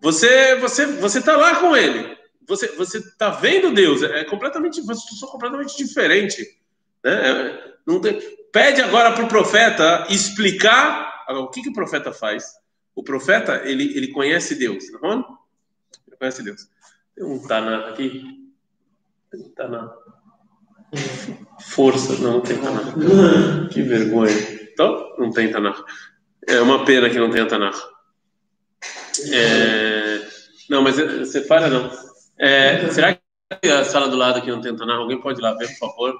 Você, 0.00 0.56
você, 0.56 0.86
você 0.86 1.18
está 1.18 1.36
lá 1.36 1.56
com 1.56 1.76
ele 1.76 2.18
você 2.48 2.66
você 2.68 2.98
está 2.98 3.28
vendo 3.28 3.70
Deus 3.70 4.02
é 4.02 4.24
completamente 4.24 4.80
uma 4.80 4.94
situação 4.94 5.28
completamente 5.28 5.76
diferente 5.76 6.42
né? 7.04 7.30
É, 7.30 7.74
não 7.86 8.00
tem, 8.00 8.18
pede 8.50 8.80
agora 8.80 9.12
para 9.12 9.24
o 9.24 9.28
profeta 9.28 10.06
explicar 10.08 11.07
o 11.28 11.48
que, 11.48 11.62
que 11.62 11.70
o 11.70 11.72
profeta 11.72 12.12
faz 12.12 12.44
o 12.94 13.02
profeta 13.02 13.62
ele 13.64 13.96
ele 13.96 14.08
conhece 14.08 14.54
Deus 14.54 14.84
não 14.92 15.12
é? 15.12 15.14
ele 16.06 16.16
conhece 16.18 16.42
Deus 16.42 16.68
tem 17.14 17.24
um 17.24 17.46
Taná 17.46 17.88
aqui 17.88 18.24
tem 19.30 19.40
um 19.40 19.50
Taná 19.50 19.92
força 21.60 22.14
não, 22.22 22.32
não 22.34 22.40
tem 22.40 22.58
Taná 22.58 23.68
que 23.70 23.82
vergonha 23.82 24.34
então 24.72 25.16
não 25.18 25.30
tem 25.30 25.50
Taná 25.50 25.74
é 26.46 26.60
uma 26.60 26.84
pena 26.84 27.10
que 27.10 27.18
não 27.18 27.30
tenha 27.30 27.46
Taná 27.46 27.70
é, 29.32 30.28
não 30.70 30.82
mas 30.82 30.96
você 30.96 31.42
fala 31.44 31.68
não 31.68 31.90
é, 32.38 32.88
será 32.90 33.18
que 33.60 33.68
a 33.68 33.84
sala 33.84 34.08
do 34.08 34.16
lado 34.16 34.38
aqui 34.38 34.50
não 34.50 34.60
tem 34.60 34.74
Tanakh? 34.76 34.98
Alguém 34.98 35.20
pode 35.20 35.40
ir 35.40 35.42
lá 35.42 35.52
ver, 35.54 35.66
por 35.68 35.88
favor? 35.88 36.14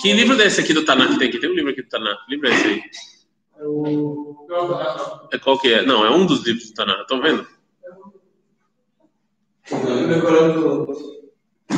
Que 0.00 0.12
livro 0.12 0.36
desse 0.36 0.60
aqui 0.60 0.74
do 0.74 0.84
Tanakh 0.84 1.18
tem 1.18 1.28
aqui? 1.28 1.38
Tem 1.38 1.50
um 1.50 1.54
livro 1.54 1.70
aqui 1.70 1.82
do 1.82 1.88
Tanakh. 1.88 2.18
Que 2.26 2.34
livro 2.34 2.48
é 2.48 2.54
esse 2.54 2.66
aí? 2.66 2.82
É 5.32 5.38
qual 5.38 5.58
que 5.58 5.72
é? 5.72 5.82
Não, 5.82 6.04
é 6.04 6.10
um 6.10 6.26
dos 6.26 6.44
livros 6.44 6.68
do 6.68 6.74
Tanakh. 6.74 7.00
Estão 7.02 7.20
vendo? 7.20 7.46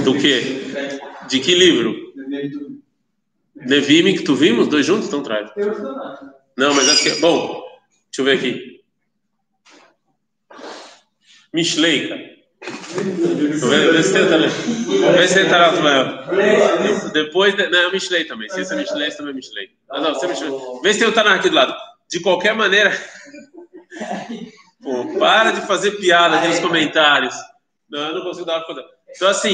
Do 0.05 0.19
que? 0.19 0.41
De 1.29 1.41
que 1.41 1.55
livro? 1.55 1.95
Nevime 3.55 4.17
que 4.17 4.25
tu 4.25 4.35
vimos? 4.35 4.69
Dois 4.69 4.85
juntos? 4.85 5.09
Então 5.09 5.23
traz. 5.23 5.51
Não, 6.57 6.75
mas 6.75 6.89
acho 6.89 7.03
que 7.03 7.09
é. 7.11 7.21
Bom, 7.21 7.63
deixa 8.11 8.21
eu 8.21 8.25
ver 8.25 8.39
aqui. 8.39 8.81
Mishlei, 11.53 12.09
cara. 12.09 12.34
Vê 12.65 14.03
se. 14.03 14.15
Vê 15.13 15.29
se 15.29 15.35
tenta 15.35 15.57
ler. 15.57 17.13
Depois, 17.13 17.55
não, 17.57 17.79
é 17.79 17.93
Mishlei 17.93 18.25
também. 18.25 18.49
Se 18.49 18.61
esse 18.61 18.73
é 18.73 18.77
Mishlei, 18.77 19.09
esse 19.09 19.17
também 19.17 19.33
é 19.33 19.37
Mishlei. 19.37 19.71
Não, 19.91 20.01
não, 20.03 20.15
se 20.15 20.25
é 20.25 20.29
Mishlei. 20.29 20.51
Vê 20.83 20.93
se 20.93 20.99
tem 21.01 21.09
o 21.09 21.29
aqui 21.29 21.49
do 21.49 21.55
lado. 21.55 21.75
De 22.09 22.21
qualquer 22.21 22.55
maneira, 22.55 22.91
pô, 24.83 25.19
para 25.19 25.51
de 25.53 25.63
fazer 25.63 25.93
piada 25.93 26.37
aqui 26.37 26.49
nos 26.49 26.61
comentários. 26.61 27.35
Não, 27.89 28.09
eu 28.09 28.15
não 28.15 28.23
consigo 28.23 28.47
dar 28.47 28.59
uma. 28.59 28.85
Então, 29.15 29.29
assim, 29.29 29.53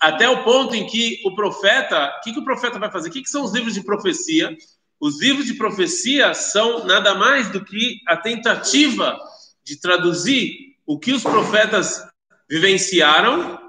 até 0.00 0.28
o 0.28 0.42
ponto 0.44 0.74
em 0.74 0.86
que 0.86 1.20
o 1.24 1.34
profeta, 1.34 2.14
o 2.18 2.20
que, 2.22 2.32
que 2.32 2.38
o 2.38 2.44
profeta 2.44 2.78
vai 2.78 2.90
fazer? 2.90 3.08
O 3.08 3.12
que, 3.12 3.22
que 3.22 3.28
são 3.28 3.44
os 3.44 3.52
livros 3.52 3.74
de 3.74 3.82
profecia? 3.82 4.56
Os 4.98 5.20
livros 5.20 5.46
de 5.46 5.54
profecia 5.54 6.34
são 6.34 6.84
nada 6.84 7.14
mais 7.14 7.50
do 7.50 7.64
que 7.64 8.00
a 8.06 8.16
tentativa 8.16 9.18
de 9.64 9.80
traduzir 9.80 10.76
o 10.86 10.98
que 10.98 11.12
os 11.12 11.22
profetas 11.22 12.02
vivenciaram, 12.50 13.60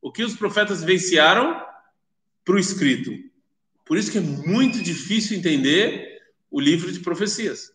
o 0.00 0.10
que 0.10 0.24
os 0.24 0.34
profetas 0.34 0.80
vivenciaram 0.80 1.62
para 2.42 2.54
o 2.54 2.58
escrito. 2.58 3.12
Por 3.84 3.98
isso 3.98 4.10
que 4.10 4.16
é 4.16 4.22
muito 4.22 4.82
difícil 4.82 5.36
entender 5.36 6.22
o 6.50 6.58
livro 6.58 6.90
de 6.90 7.00
profecias. 7.00 7.72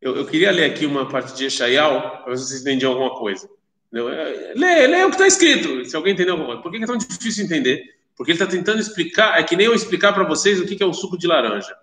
Eu, 0.00 0.14
eu 0.14 0.24
queria 0.24 0.52
ler 0.52 0.70
aqui 0.70 0.86
uma 0.86 1.08
parte 1.08 1.36
de 1.36 1.46
Eshayal, 1.46 2.22
para 2.22 2.30
ver 2.30 2.38
se 2.38 2.46
vocês 2.46 2.60
entendiam 2.60 2.92
alguma 2.92 3.18
coisa. 3.18 3.48
É, 3.92 4.52
lê, 4.54 4.86
lê 4.86 5.04
o 5.04 5.08
que 5.08 5.16
está 5.16 5.26
escrito, 5.26 5.84
se 5.84 5.96
alguém 5.96 6.12
entendeu 6.12 6.34
alguma 6.34 6.48
coisa. 6.48 6.62
Por 6.62 6.70
que 6.70 6.84
é 6.84 6.86
tão 6.86 6.96
difícil 6.96 7.44
entender? 7.44 7.82
Porque 8.16 8.30
ele 8.30 8.40
está 8.40 8.46
tentando 8.46 8.80
explicar, 8.80 9.38
é 9.38 9.42
que 9.42 9.56
nem 9.56 9.66
eu 9.66 9.74
explicar 9.74 10.12
para 10.12 10.24
vocês 10.24 10.60
o 10.60 10.66
que 10.66 10.80
é 10.82 10.86
o 10.86 10.92
suco 10.92 11.18
de 11.18 11.26
laranja. 11.26 11.74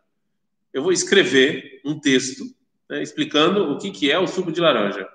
Eu 0.74 0.82
vou 0.82 0.92
escrever 0.92 1.82
um 1.84 2.00
texto 2.00 2.44
né, 2.90 3.04
explicando 3.04 3.72
o 3.72 3.78
que 3.78 4.10
é 4.10 4.18
o 4.18 4.28
suco 4.28 4.52
de 4.52 4.62
laranja. 4.62 5.08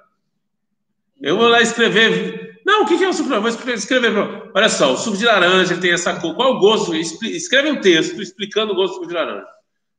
Eu 1.21 1.37
vou 1.37 1.49
lá 1.49 1.63
escrever. 1.63 2.48
Não, 2.69 2.83
o 2.83 2.87
que, 2.87 3.03
é 3.03 3.09
o 3.09 3.15
suco 3.15 3.31
de 3.31 3.35
laranja? 3.35 3.57
Vou 3.57 3.75
escrever. 3.75 4.13
Olha 4.55 4.69
só, 4.69 4.93
o 4.93 4.97
suco 4.99 5.17
de 5.17 5.25
laranja 5.25 5.79
tem 5.79 5.91
essa 5.91 6.21
cor. 6.21 6.35
Qual 6.35 6.57
o 6.57 6.59
gosto? 6.59 6.95
Escreve 6.95 7.71
um 7.71 7.81
texto 7.81 8.21
explicando 8.21 8.75
o 8.75 8.77
gosto 8.77 8.91
do 8.91 8.95
suco 8.97 9.07
de 9.07 9.15
laranja. 9.15 9.47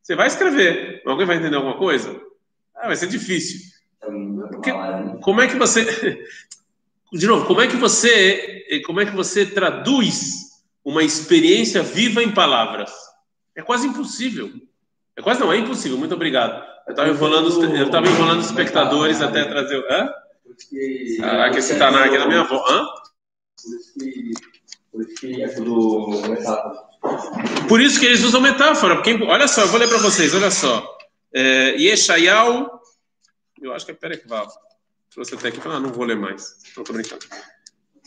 Você 0.04 0.16
vai 0.16 0.28
escrever. 0.28 1.02
Alguém 1.04 1.26
vai 1.26 1.38
entender 1.38 1.56
alguma 1.56 1.80
coisa? 1.80 2.16
Ah, 2.76 2.86
vai 2.86 2.96
ser 2.96 3.08
difícil. 3.08 3.60
Porque, 4.52 4.72
como 5.24 5.42
é 5.42 5.48
que 5.48 5.56
você. 5.56 6.24
De 7.12 7.26
novo, 7.26 7.48
como 7.48 7.60
é 7.60 7.66
que 7.66 7.76
você. 7.76 8.64
Como 8.86 9.02
é 9.02 9.06
que 9.08 9.16
você 9.16 9.48
traduz 9.48 10.62
uma 10.86 11.02
experiência 11.02 11.82
viva 11.82 12.22
em 12.22 12.32
palavras? 12.32 12.92
É 13.56 13.64
quase 13.64 13.88
impossível. 13.88 14.52
É 15.18 15.24
quase 15.24 15.40
não, 15.40 15.52
é 15.52 15.58
impossível. 15.58 15.98
Muito 15.98 16.14
obrigado. 16.14 16.64
Eu 16.86 16.92
estava 16.92 17.10
enrolando, 17.10 17.50
eu 17.50 18.12
enrolando 18.12 18.42
os 18.42 18.46
espectadores 18.46 19.24
até 19.24 19.44
trazer. 19.44 19.84
Hã? 19.90 20.08
Caraca, 21.20 21.58
esse 21.58 21.78
Taná 21.78 22.06
aqui 22.06 22.16
é 22.16 22.20
da 22.20 22.28
minha 22.28 22.42
avó. 22.42 22.64
Hã? 22.68 22.88
Por 27.68 27.82
isso 27.82 28.00
que 28.00 28.06
eles 28.06 28.24
usam 28.24 28.42
metáfora. 28.42 28.96
Porque, 28.96 29.14
olha 29.24 29.48
só, 29.48 29.62
eu 29.62 29.68
vou 29.68 29.80
ler 29.80 29.88
para 29.88 29.98
vocês, 30.00 30.34
olha 30.34 30.52
só. 30.52 30.98
É, 31.34 31.76
Yeshayal, 31.78 32.82
eu 33.62 33.74
acho 33.74 33.86
que 33.86 33.92
é 33.92 33.96
Perek 33.96 34.28
Vav. 34.28 34.50
Trouxe 35.12 35.36
até 35.36 35.50
aqui, 35.50 35.60
ah, 35.66 35.80
não 35.80 35.92
vou 35.92 36.06
ler 36.06 36.16
mais. 36.16 36.58
Estou 36.64 36.84
brincando. 36.84 37.26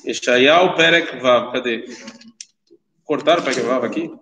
Yeshayal 0.04 0.74
Perek 0.74 1.20
Vav, 1.20 1.52
cadê? 1.52 1.84
Cortaram 3.04 3.42
o 3.42 3.44
Perek 3.44 3.60
Vav 3.60 3.84
aqui? 3.84 4.12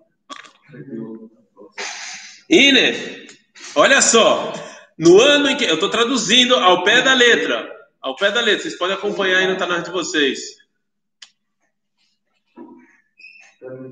Ine, 2.49 3.28
olha 3.75 4.00
só. 4.00 4.52
No 4.99 5.20
ano 5.20 5.49
em 5.49 5.56
que. 5.56 5.64
Eu 5.64 5.75
estou 5.75 5.88
traduzindo 5.88 6.54
ao 6.54 6.84
pé 6.84 7.00
da 7.00 7.14
letra. 7.14 7.79
Ao 8.00 8.16
pé 8.16 8.30
da 8.30 8.40
letra. 8.40 8.62
Vocês 8.62 8.78
podem 8.78 8.97
acompanhar 8.97 9.38
aí 9.38 9.47
no 9.47 9.59
canal 9.59 9.83
de 9.83 9.90
vocês. 9.90 10.59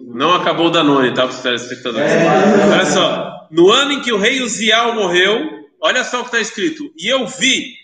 Não 0.07 0.35
acabou 0.35 0.67
o 0.67 0.71
Danone, 0.71 1.13
tá, 1.13 1.27
para 1.27 1.35
os 1.35 1.41
telespectadores? 1.41 2.11
É. 2.11 2.73
Olha 2.73 2.87
só. 2.87 3.49
No 3.51 3.71
ano 3.71 3.93
em 3.93 4.03
que 4.03 4.13
o 4.13 4.19
rei 4.19 4.41
Uzial 4.43 4.95
morreu, 4.95 5.69
olha 5.81 6.03
só 6.05 6.19
o 6.19 6.23
que 6.23 6.29
está 6.29 6.41
escrito. 6.41 6.93
E 6.97 7.07
eu 7.07 7.27
vi, 7.27 7.75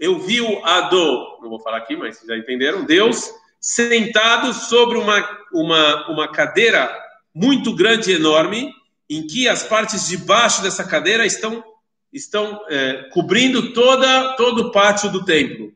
eu 0.00 0.18
vi 0.18 0.40
o 0.40 0.64
Adô, 0.64 1.38
não 1.42 1.50
vou 1.50 1.60
falar 1.60 1.78
aqui, 1.78 1.96
mas 1.96 2.16
vocês 2.16 2.28
já 2.28 2.36
entenderam, 2.36 2.84
Deus 2.84 3.32
sentado 3.60 4.52
sobre 4.52 4.98
uma, 4.98 5.38
uma, 5.52 6.10
uma 6.10 6.28
cadeira 6.32 6.90
muito 7.34 7.74
grande 7.74 8.10
e 8.10 8.14
enorme, 8.14 8.72
em 9.10 9.26
que 9.26 9.48
as 9.48 9.62
partes 9.62 10.08
de 10.08 10.16
baixo 10.16 10.62
dessa 10.62 10.84
cadeira 10.84 11.24
estão, 11.24 11.62
estão 12.12 12.64
é, 12.68 13.08
cobrindo 13.12 13.72
toda, 13.72 14.34
todo 14.36 14.62
o 14.62 14.70
pátio 14.72 15.10
do 15.10 15.24
templo. 15.24 15.72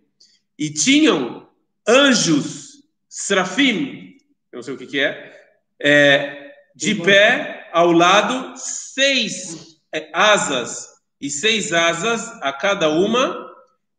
E 0.58 0.70
tinham 0.70 1.48
anjos, 1.86 2.84
serafim, 3.08 4.16
eu 4.50 4.56
não 4.56 4.62
sei 4.62 4.74
o 4.74 4.78
que, 4.78 4.86
que 4.86 5.00
é, 5.00 5.32
é, 5.80 6.52
de 6.74 6.94
pé 6.94 7.68
ao 7.72 7.92
lado, 7.92 8.54
seis 8.56 9.78
é, 9.92 10.10
asas 10.12 10.88
e 11.20 11.30
seis 11.30 11.72
asas 11.72 12.28
a 12.42 12.52
cada 12.52 12.88
uma, 12.88 13.50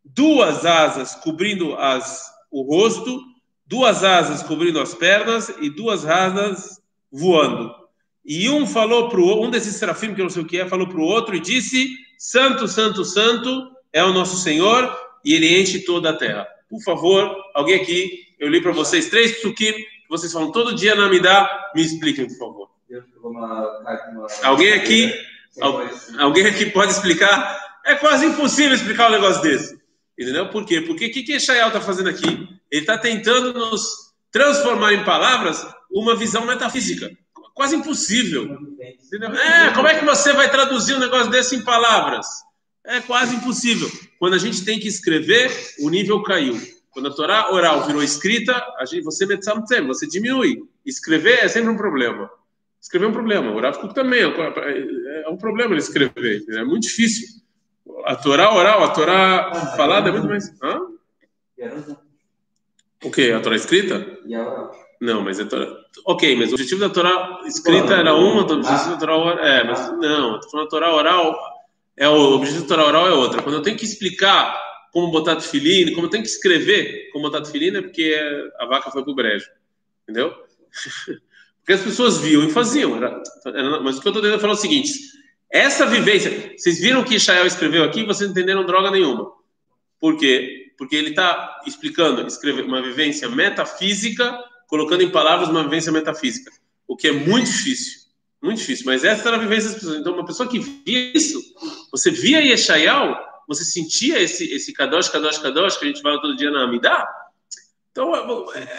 duas 0.03 0.65
asas 0.65 1.15
cobrindo 1.15 1.75
as, 1.75 2.31
o 2.51 2.61
rosto, 2.61 3.21
duas 3.65 4.03
asas 4.03 4.43
cobrindo 4.43 4.79
as 4.79 4.93
pernas 4.93 5.53
e 5.59 5.69
duas 5.69 6.05
asas 6.05 6.81
voando. 7.11 7.73
E 8.25 8.49
um 8.49 8.65
falou 8.65 9.09
para 9.09 9.19
um 9.19 9.49
desses 9.49 9.75
serafim, 9.75 10.13
que 10.13 10.21
eu 10.21 10.25
não 10.25 10.29
sei 10.29 10.43
o 10.43 10.47
que 10.47 10.59
é, 10.59 10.67
falou 10.67 10.87
para 10.87 10.99
o 10.99 11.03
outro 11.03 11.35
e 11.35 11.39
disse: 11.39 11.89
Santo, 12.23 12.69
Santo, 12.69 13.03
Santo 13.03 13.69
é 13.91 14.01
o 14.01 14.13
nosso 14.13 14.37
Senhor 14.37 14.97
e 15.25 15.33
ele 15.33 15.59
enche 15.59 15.81
toda 15.81 16.11
a 16.11 16.15
terra. 16.15 16.47
Por 16.69 16.81
favor, 16.81 17.35
alguém 17.53 17.75
aqui, 17.75 18.09
eu 18.39 18.47
li 18.47 18.61
para 18.61 18.71
vocês 18.71 19.09
três 19.09 19.33
psukim 19.33 19.73
vocês 20.09 20.31
falam 20.31 20.51
todo 20.51 20.75
dia 20.75 20.95
na 20.95 21.07
Amidá, 21.07 21.71
me 21.75 21.81
expliquem, 21.81 22.27
por 22.27 22.37
favor. 22.37 22.69
Alguém 24.43 24.71
aqui, 24.71 25.13
alguém 26.17 26.45
aqui 26.45 26.67
pode 26.67 26.93
explicar? 26.93 27.59
É 27.85 27.95
quase 27.95 28.27
impossível 28.27 28.73
explicar 28.73 29.09
um 29.09 29.13
negócio 29.13 29.41
desse. 29.41 29.77
Entendeu? 30.17 30.49
Por 30.49 30.65
quê? 30.65 30.79
Porque 30.79 31.07
o 31.07 31.11
que, 31.11 31.23
que 31.23 31.33
Eshayel 31.33 31.67
está 31.67 31.81
fazendo 31.81 32.09
aqui? 32.09 32.27
Ele 32.71 32.81
está 32.81 32.97
tentando 32.97 33.51
nos 33.53 34.13
transformar 34.31 34.93
em 34.93 35.03
palavras 35.03 35.65
uma 35.91 36.15
visão 36.15 36.45
metafísica 36.45 37.11
quase 37.53 37.75
impossível. 37.75 38.57
É, 38.79 39.71
como 39.73 39.87
é 39.87 39.99
que 39.99 40.05
você 40.05 40.33
vai 40.33 40.49
traduzir 40.49 40.95
um 40.95 40.99
negócio 40.99 41.31
desse 41.31 41.55
em 41.55 41.63
palavras? 41.63 42.27
É 42.85 42.99
quase 42.99 43.35
impossível. 43.35 43.89
Quando 44.19 44.33
a 44.33 44.37
gente 44.37 44.65
tem 44.65 44.79
que 44.79 44.87
escrever, 44.87 45.51
o 45.79 45.89
nível 45.89 46.21
caiu. 46.23 46.59
Quando 46.91 47.07
a 47.07 47.11
Torá 47.11 47.51
oral 47.51 47.85
virou 47.87 48.03
escrita, 48.03 48.53
a 48.77 48.85
gente, 48.85 49.03
você 49.03 49.25
você 49.25 50.07
diminui. 50.07 50.63
Escrever 50.85 51.39
é 51.43 51.47
sempre 51.47 51.69
um 51.69 51.77
problema. 51.77 52.29
Escrever 52.79 53.05
é 53.05 53.09
um 53.09 53.13
problema. 53.13 53.51
O 53.51 53.59
Rav 53.59 53.77
também 53.93 54.19
é, 54.21 55.23
é 55.25 55.29
um 55.29 55.37
problema 55.37 55.71
ele 55.71 55.79
escrever. 55.79 56.43
É 56.49 56.63
muito 56.63 56.83
difícil. 56.83 57.41
A 58.05 58.15
Torá 58.15 58.53
oral, 58.53 58.83
a 58.83 58.89
Torá 58.89 59.73
falada 59.77 60.09
é 60.09 60.11
muito 60.11 60.27
mais. 60.27 60.53
Hã? 60.61 60.81
O 63.03 63.09
quê? 63.09 63.33
A 63.35 63.39
Torá 63.39 63.55
escrita? 63.55 64.19
Não, 65.03 65.21
mas 65.21 65.37
é 65.37 65.43
Torá. 65.43 65.67
Ok, 66.05 66.33
mas 66.37 66.49
o 66.49 66.53
objetivo 66.53 66.79
da 66.79 66.89
Torá 66.89 67.41
escrita 67.45 67.93
era 67.93 68.15
uma, 68.15 68.47
o 68.47 68.53
objetivo 68.53 68.91
da 68.91 68.97
Torá 68.97 69.17
oral. 69.17 69.45
É, 69.45 69.63
mas 69.65 69.91
não, 69.97 70.35
estou 70.35 70.51
falando 70.51 70.69
Torá 70.69 70.95
oral. 70.95 71.37
É, 71.97 72.07
o 72.07 72.35
objetivo 72.35 72.61
da 72.61 72.67
Torá 72.69 72.87
oral 72.87 73.07
é 73.07 73.11
outra. 73.11 73.41
Quando 73.41 73.55
eu 73.55 73.61
tenho 73.61 73.75
que 73.75 73.83
explicar 73.83 74.57
como 74.93 75.11
botar 75.11 75.35
tefiline, 75.35 75.93
como 75.93 76.07
eu 76.07 76.09
tenho 76.09 76.23
que 76.23 76.29
escrever 76.29 77.09
como 77.11 77.29
botar 77.29 77.41
tefiline, 77.41 77.79
é 77.79 77.81
porque 77.81 78.15
a 78.57 78.65
vaca 78.65 78.91
foi 78.91 79.03
pro 79.03 79.13
brejo. 79.13 79.45
Entendeu? 80.03 80.33
Porque 81.59 81.71
as 81.71 81.81
pessoas 81.81 82.17
viam 82.17 82.43
e 82.43 82.51
faziam. 82.51 82.97
Era, 82.97 83.23
era, 83.45 83.79
mas 83.79 83.97
o 83.97 84.01
que 84.01 84.07
eu 84.09 84.09
estou 84.09 84.21
tentando 84.21 84.41
falar 84.41 84.51
é 84.51 84.57
o 84.57 84.59
seguinte: 84.59 84.91
essa 85.49 85.85
vivência. 85.85 86.53
Vocês 86.57 86.81
viram 86.81 87.05
que 87.05 87.15
Israel 87.15 87.45
escreveu 87.45 87.85
aqui 87.85 88.03
vocês 88.03 88.29
não 88.29 88.35
entenderam 88.35 88.65
droga 88.65 88.91
nenhuma. 88.91 89.31
Por 89.97 90.17
quê? 90.17 90.73
Porque 90.77 90.93
ele 90.93 91.11
está 91.11 91.61
explicando, 91.65 92.27
escrever 92.27 92.65
uma 92.65 92.81
vivência 92.81 93.29
metafísica 93.29 94.37
colocando 94.73 95.03
em 95.03 95.11
palavras 95.11 95.49
uma 95.49 95.61
vivência 95.61 95.91
metafísica, 95.91 96.51
o 96.87 96.97
que 96.97 97.07
é 97.07 97.11
muito 97.11 97.45
difícil, 97.45 98.07
muito 98.41 98.57
difícil. 98.57 98.87
Mas 98.87 99.03
essa 99.03 99.27
era 99.27 99.37
a 99.37 99.39
vivência 99.39 99.69
das 99.69 99.77
pessoas. 99.79 99.99
Então, 99.99 100.15
uma 100.15 100.25
pessoa 100.25 100.49
que 100.49 100.57
via 100.57 101.15
isso, 101.15 101.39
você 101.91 102.09
via 102.09 102.39
Yeshayal, 102.39 103.15
você 103.47 103.63
sentia 103.63 104.19
esse, 104.19 104.51
esse 104.51 104.73
Kadosh, 104.73 105.09
Kadosh, 105.09 105.37
Kadosh, 105.37 105.77
que 105.77 105.85
a 105.85 105.87
gente 105.89 106.01
fala 106.01 106.19
todo 106.19 106.35
dia 106.35 106.49
na 106.49 106.63
Amidá. 106.63 107.07
Então, 107.91 108.15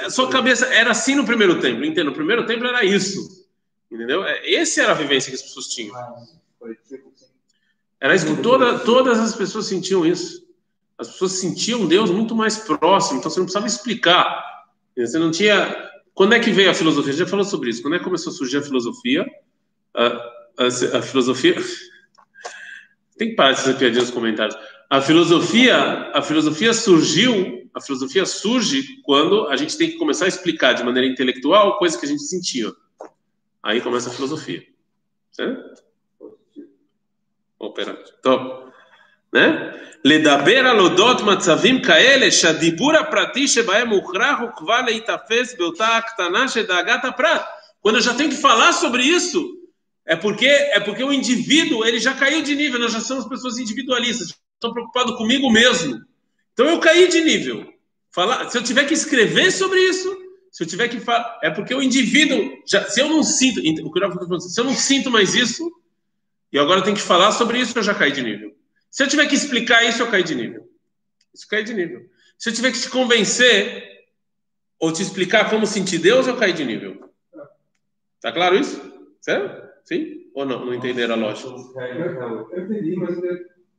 a 0.05 0.11
sua 0.11 0.29
cabeça 0.29 0.67
era 0.67 0.91
assim 0.91 1.15
no 1.15 1.25
primeiro 1.25 1.61
templo, 1.61 1.85
entendeu? 1.85 2.07
No 2.07 2.13
primeiro 2.13 2.45
templo 2.45 2.67
era 2.67 2.85
isso, 2.85 3.47
entendeu? 3.89 4.25
É, 4.25 4.53
essa 4.53 4.83
era 4.83 4.91
a 4.91 4.97
vivência 4.97 5.31
que 5.31 5.37
as 5.37 5.43
pessoas 5.43 5.69
tinham. 5.69 5.95
Era 8.01 8.17
isso 8.17 8.37
toda, 8.43 8.81
todas 8.81 9.21
as 9.21 9.37
pessoas 9.37 9.67
sentiam 9.67 10.05
isso. 10.05 10.45
As 10.99 11.07
pessoas 11.07 11.35
sentiam 11.35 11.87
Deus 11.87 12.11
muito 12.11 12.35
mais 12.35 12.59
próximo, 12.59 13.21
então 13.21 13.31
você 13.31 13.39
não 13.39 13.47
precisava 13.47 13.69
explicar. 13.69 14.54
Você 14.97 15.19
não 15.19 15.31
tinha. 15.31 15.91
Quando 16.15 16.35
é 16.35 16.41
que 16.41 16.51
veio 16.51 16.71
a 16.71 16.75
filosofia? 16.75 17.13
Já 17.13 17.27
falou 17.27 17.45
sobre 17.45 17.71
isso. 17.71 17.83
Quando 17.83 17.95
é 17.95 17.99
que 17.99 18.05
começou 18.05 18.33
a 18.33 18.37
surgir 18.37 18.59
a 18.59 18.63
filosofia? 18.63 19.27
A, 19.95 20.07
a, 20.07 20.99
a 20.99 21.03
filosofia. 21.03 21.57
Tem 23.19 23.31
que 23.31 23.37
parar 23.37 23.53
de 23.53 23.61
fazer 23.61 23.79
piadinha 23.79 24.03
nos 24.03 24.11
comentários. 24.11 24.57
A 24.91 25.01
filosofia, 25.01 25.77
a 26.13 26.23
filosofia 26.23 26.73
surgiu, 26.73 27.69
a 27.73 27.81
filosofia 27.81 28.27
surge 28.27 28.85
quando 29.03 29.49
a 29.49 29.57
gente 29.57 29.79
tem 29.79 29.91
que 29.91 29.97
começar 29.97 30.27
a 30.27 30.29
explicar 30.29 30.73
de 30.73 30.85
maneira 30.85 31.09
intelectual 31.09 31.79
coisas 31.79 31.99
que 31.99 32.07
a 32.07 32.09
gente 32.09 32.23
sentia. 32.23 32.73
Aí 33.63 33.81
começa 33.81 34.11
a 34.11 34.13
filosofia. 34.13 34.65
Certo? 35.31 35.83
Operante. 37.59 38.13
Então, 38.19 38.64
né? 39.34 39.74
לדבר 40.04 40.68
על 40.68 40.80
אודות 40.80 41.22
מצבים 41.22 41.82
כאלה 41.82 42.32
שהדיבור 42.32 42.96
הפרטי 42.98 43.48
שבהם 43.48 43.90
מוכרח 43.90 44.40
הוא 44.40 44.50
כבר 44.56 44.82
להיתפס 44.82 45.56
באותה 45.58 45.98
הקטנה 45.98 46.48
שדאגת 46.48 47.06
הפרט. 47.06 47.42
Quando 47.82 47.96
eu 47.96 48.02
já 48.02 48.14
tenho 48.14 48.30
que 48.30 48.36
falar 48.36 48.74
sobre 48.74 49.04
isso, 49.04 49.40
é 50.06 50.16
porque 50.16 50.48
é 50.48 50.80
porque 50.82 51.04
o 51.04 51.14
indivíduo 51.14 51.86
ele 51.86 52.00
já 52.00 52.14
caiu 52.14 52.42
de 52.42 52.54
nível. 52.56 52.80
Nós 52.80 52.92
já 52.92 53.00
somos 53.00 53.26
pessoas 53.26 53.58
individualistas. 53.58 54.34
Estou 54.56 54.74
preocupado 54.74 55.16
comigo 55.16 55.50
mesmo. 55.50 56.02
Então 56.52 56.66
eu 56.68 56.80
caí 56.80 57.08
de 57.08 57.22
nível. 57.22 57.66
Falar, 58.12 58.50
se 58.50 58.58
eu 58.58 58.64
tiver 58.64 58.86
que 58.86 58.94
escrever 58.94 59.50
sobre 59.52 59.80
isso, 59.80 60.10
Se 60.52 60.64
eu 60.64 60.68
tiver 60.68 60.88
que 60.88 61.00
falar, 61.00 61.40
é 61.44 61.50
porque 61.50 61.74
o 61.74 61.82
indivíduo, 61.82 62.52
já, 62.66 62.84
se 62.90 63.00
eu 63.00 63.08
não 63.08 63.24
sinto, 63.24 63.60
o 63.86 63.92
que 63.92 64.04
eu 64.04 64.12
falando, 64.12 64.42
se 64.42 64.60
eu 64.60 64.66
não 64.66 64.74
sinto 64.74 65.12
mais 65.12 65.36
isso, 65.36 65.72
e 66.52 66.58
agora 66.58 66.80
eu 66.80 66.84
tenho 66.84 66.96
que 66.96 67.02
falar 67.02 67.32
sobre 67.32 67.60
isso, 67.60 67.78
eu 67.78 67.84
já 67.84 67.94
caí 67.94 68.12
de 68.12 68.24
nível. 68.24 68.52
Se 68.95 69.03
eu 69.03 69.09
tiver 69.09 69.27
que 69.27 69.35
explicar 69.35 69.85
isso, 69.85 70.01
eu 70.01 70.07
caí 70.07 70.23
de 70.23 70.37
nível. 70.37 70.69
Isso 71.35 71.49
cai 71.49 71.65
de 71.65 71.75
nível. 71.75 72.03
Se 72.39 72.49
eu 72.49 72.55
tiver 72.55 72.71
que 72.71 72.79
te 72.79 72.89
convencer 72.89 73.83
ou 74.79 74.93
te 74.93 75.03
explicar 75.03 75.51
como 75.51 75.67
sentir 75.67 75.99
Deus, 75.99 76.29
eu 76.29 76.37
caí 76.37 76.53
de 76.53 76.65
nível. 76.65 77.11
Tá 78.21 78.31
claro 78.31 78.55
isso? 78.55 78.81
Certo? 79.21 79.69
Sim? 79.85 80.31
Ou 80.33 80.47
não? 80.47 80.65
Não 80.65 80.73
entenderam 80.73 81.15
a 81.15 81.19
lógica? 81.19 81.49
Eu 81.49 82.63
entendi, 82.67 82.95
mas 82.95 83.19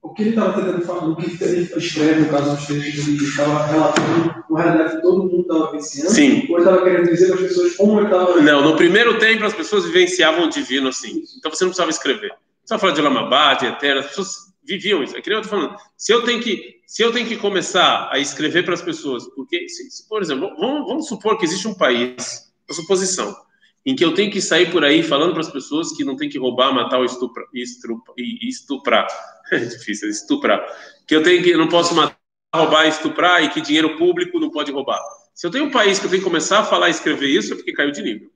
o 0.02 0.14
que 0.14 0.22
ele 0.22 0.30
estava 0.32 0.62
tentando 0.62 0.86
falar, 0.86 1.08
o 1.08 1.16
que 1.16 1.42
ele 1.42 1.62
escreve, 1.62 2.20
no 2.20 2.30
caso 2.30 2.54
dos 2.54 2.68
textos, 2.68 3.08
ele 3.08 3.24
estava 3.24 3.68
relatando 3.68 4.44
uma 4.50 4.62
realidade 4.62 4.96
que 4.98 5.02
todo 5.02 5.24
mundo 5.24 5.42
estava 5.44 5.68
vivenciando? 5.68 6.12
Sim. 6.12 6.46
Ou 6.50 6.58
ele 6.58 6.68
estava 6.68 6.84
querendo 6.84 7.10
dizer 7.10 7.28
para 7.28 7.36
as 7.36 7.42
pessoas 7.42 7.76
como 7.78 8.00
ele 8.02 8.08
estava. 8.08 8.42
Não, 8.42 8.62
no 8.62 8.76
primeiro 8.76 9.18
tempo 9.18 9.46
as 9.46 9.54
pessoas 9.54 9.86
vivenciavam 9.86 10.48
o 10.48 10.50
divino 10.50 10.90
assim. 10.90 11.24
Então 11.38 11.50
você 11.50 11.64
não 11.64 11.70
precisava 11.70 11.90
escrever. 11.90 12.32
Não 12.32 12.38
precisava 12.60 12.82
falar 12.82 12.94
de 12.94 13.02
Lamabá, 13.02 13.54
de 13.54 13.66
Eterno, 13.68 14.02
as 14.02 14.08
pessoas 14.08 14.54
viviam 14.66 15.04
isso. 15.04 15.16
É 15.16 15.22
que 15.22 15.30
nem 15.30 15.38
eu 15.38 15.44
falando. 15.44 15.76
Se 15.98 16.14
eu 16.14 16.24
tenho 16.24 16.42
que, 16.42 16.82
se 16.86 17.04
eu 17.04 17.12
tenho 17.12 17.28
que 17.28 17.38
começar 17.38 18.10
a 18.12 18.20
escrever 18.20 18.64
para 18.64 18.74
as 18.74 18.82
pessoas, 18.82 19.26
porque, 19.36 19.70
se, 19.70 19.90
se, 19.90 20.08
por 20.08 20.22
exemplo, 20.22 20.50
vamos, 20.58 20.88
vamos 20.88 21.08
supor 21.08 21.38
que 21.38 21.46
existe 21.46 21.68
um 21.68 21.74
país, 21.74 22.52
uma 22.68 22.76
suposição, 22.76 23.36
em 23.86 23.96
que 23.96 24.04
eu 24.04 24.14
tenho 24.14 24.32
que 24.32 24.42
sair 24.42 24.72
por 24.72 24.84
aí 24.84 25.04
falando 25.04 25.34
para 25.34 25.42
as 25.42 25.52
pessoas 25.52 25.92
que 25.92 26.04
não 26.04 26.16
tem 26.16 26.28
que 26.28 26.40
roubar, 26.40 26.74
matar 26.74 26.98
ou 26.98 27.06
estuprar, 27.06 27.46
estuprar. 27.54 29.08
É 29.52 29.60
difícil, 29.60 30.10
estuprar. 30.10 30.60
Que 31.06 31.16
eu 31.16 31.22
tenho 31.22 31.44
que, 31.44 31.56
não 31.56 31.68
posso 31.68 31.94
matar, 31.94 32.18
roubar, 32.52 32.88
estuprar 32.88 33.44
e 33.44 33.50
que 33.50 33.62
dinheiro 33.62 33.96
público 33.96 34.40
não 34.40 34.50
pode 34.50 34.72
roubar. 34.72 35.00
Se 35.36 35.46
eu 35.46 35.52
tenho 35.52 35.66
um 35.66 35.70
país 35.70 36.00
que 36.00 36.06
eu 36.06 36.10
tenho 36.10 36.24
que 36.24 36.28
começar 36.28 36.62
a 36.62 36.64
falar 36.64 36.88
e 36.88 36.92
escrever 36.92 37.28
isso, 37.28 37.54
é 37.54 37.56
porque 37.56 37.72
caiu 37.72 37.92
de 37.92 38.02
nível. 38.02 38.32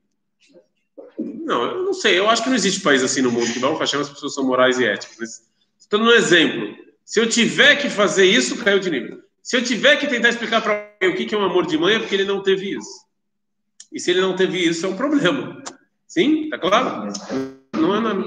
Não, 1.18 1.64
eu 1.64 1.82
não 1.82 1.92
sei. 1.92 2.16
Eu 2.16 2.30
acho 2.30 2.44
que 2.44 2.48
não 2.48 2.54
existe 2.54 2.80
país 2.80 3.02
assim 3.02 3.22
no 3.22 3.32
mundo 3.32 3.52
que 3.52 3.58
Hashem 3.58 4.00
as 4.00 4.08
pessoas 4.08 4.34
são 4.34 4.44
morais 4.44 4.78
e 4.78 4.84
éticas. 4.84 5.49
Estou 5.90 5.98
dando 5.98 6.12
um 6.12 6.14
exemplo. 6.14 6.76
Se 7.04 7.18
eu 7.18 7.28
tiver 7.28 7.74
que 7.74 7.90
fazer 7.90 8.24
isso, 8.24 8.62
caiu 8.62 8.78
de 8.78 8.88
nível. 8.88 9.20
Se 9.42 9.56
eu 9.56 9.64
tiver 9.64 9.96
que 9.96 10.06
tentar 10.06 10.28
explicar 10.28 10.62
para 10.62 10.88
alguém 11.02 11.10
o 11.10 11.28
que 11.28 11.34
é 11.34 11.36
um 11.36 11.44
amor 11.44 11.66
de 11.66 11.76
mãe, 11.76 11.96
é 11.96 11.98
porque 11.98 12.14
ele 12.14 12.24
não 12.24 12.44
teve 12.44 12.76
isso. 12.76 13.06
E 13.92 13.98
se 13.98 14.12
ele 14.12 14.20
não 14.20 14.36
teve 14.36 14.56
isso, 14.56 14.86
é 14.86 14.88
um 14.88 14.96
problema. 14.96 15.60
Sim? 16.06 16.48
Tá 16.48 16.60
claro? 16.60 17.12
Não 17.72 17.96
é 17.96 17.98
nada. 17.98 18.24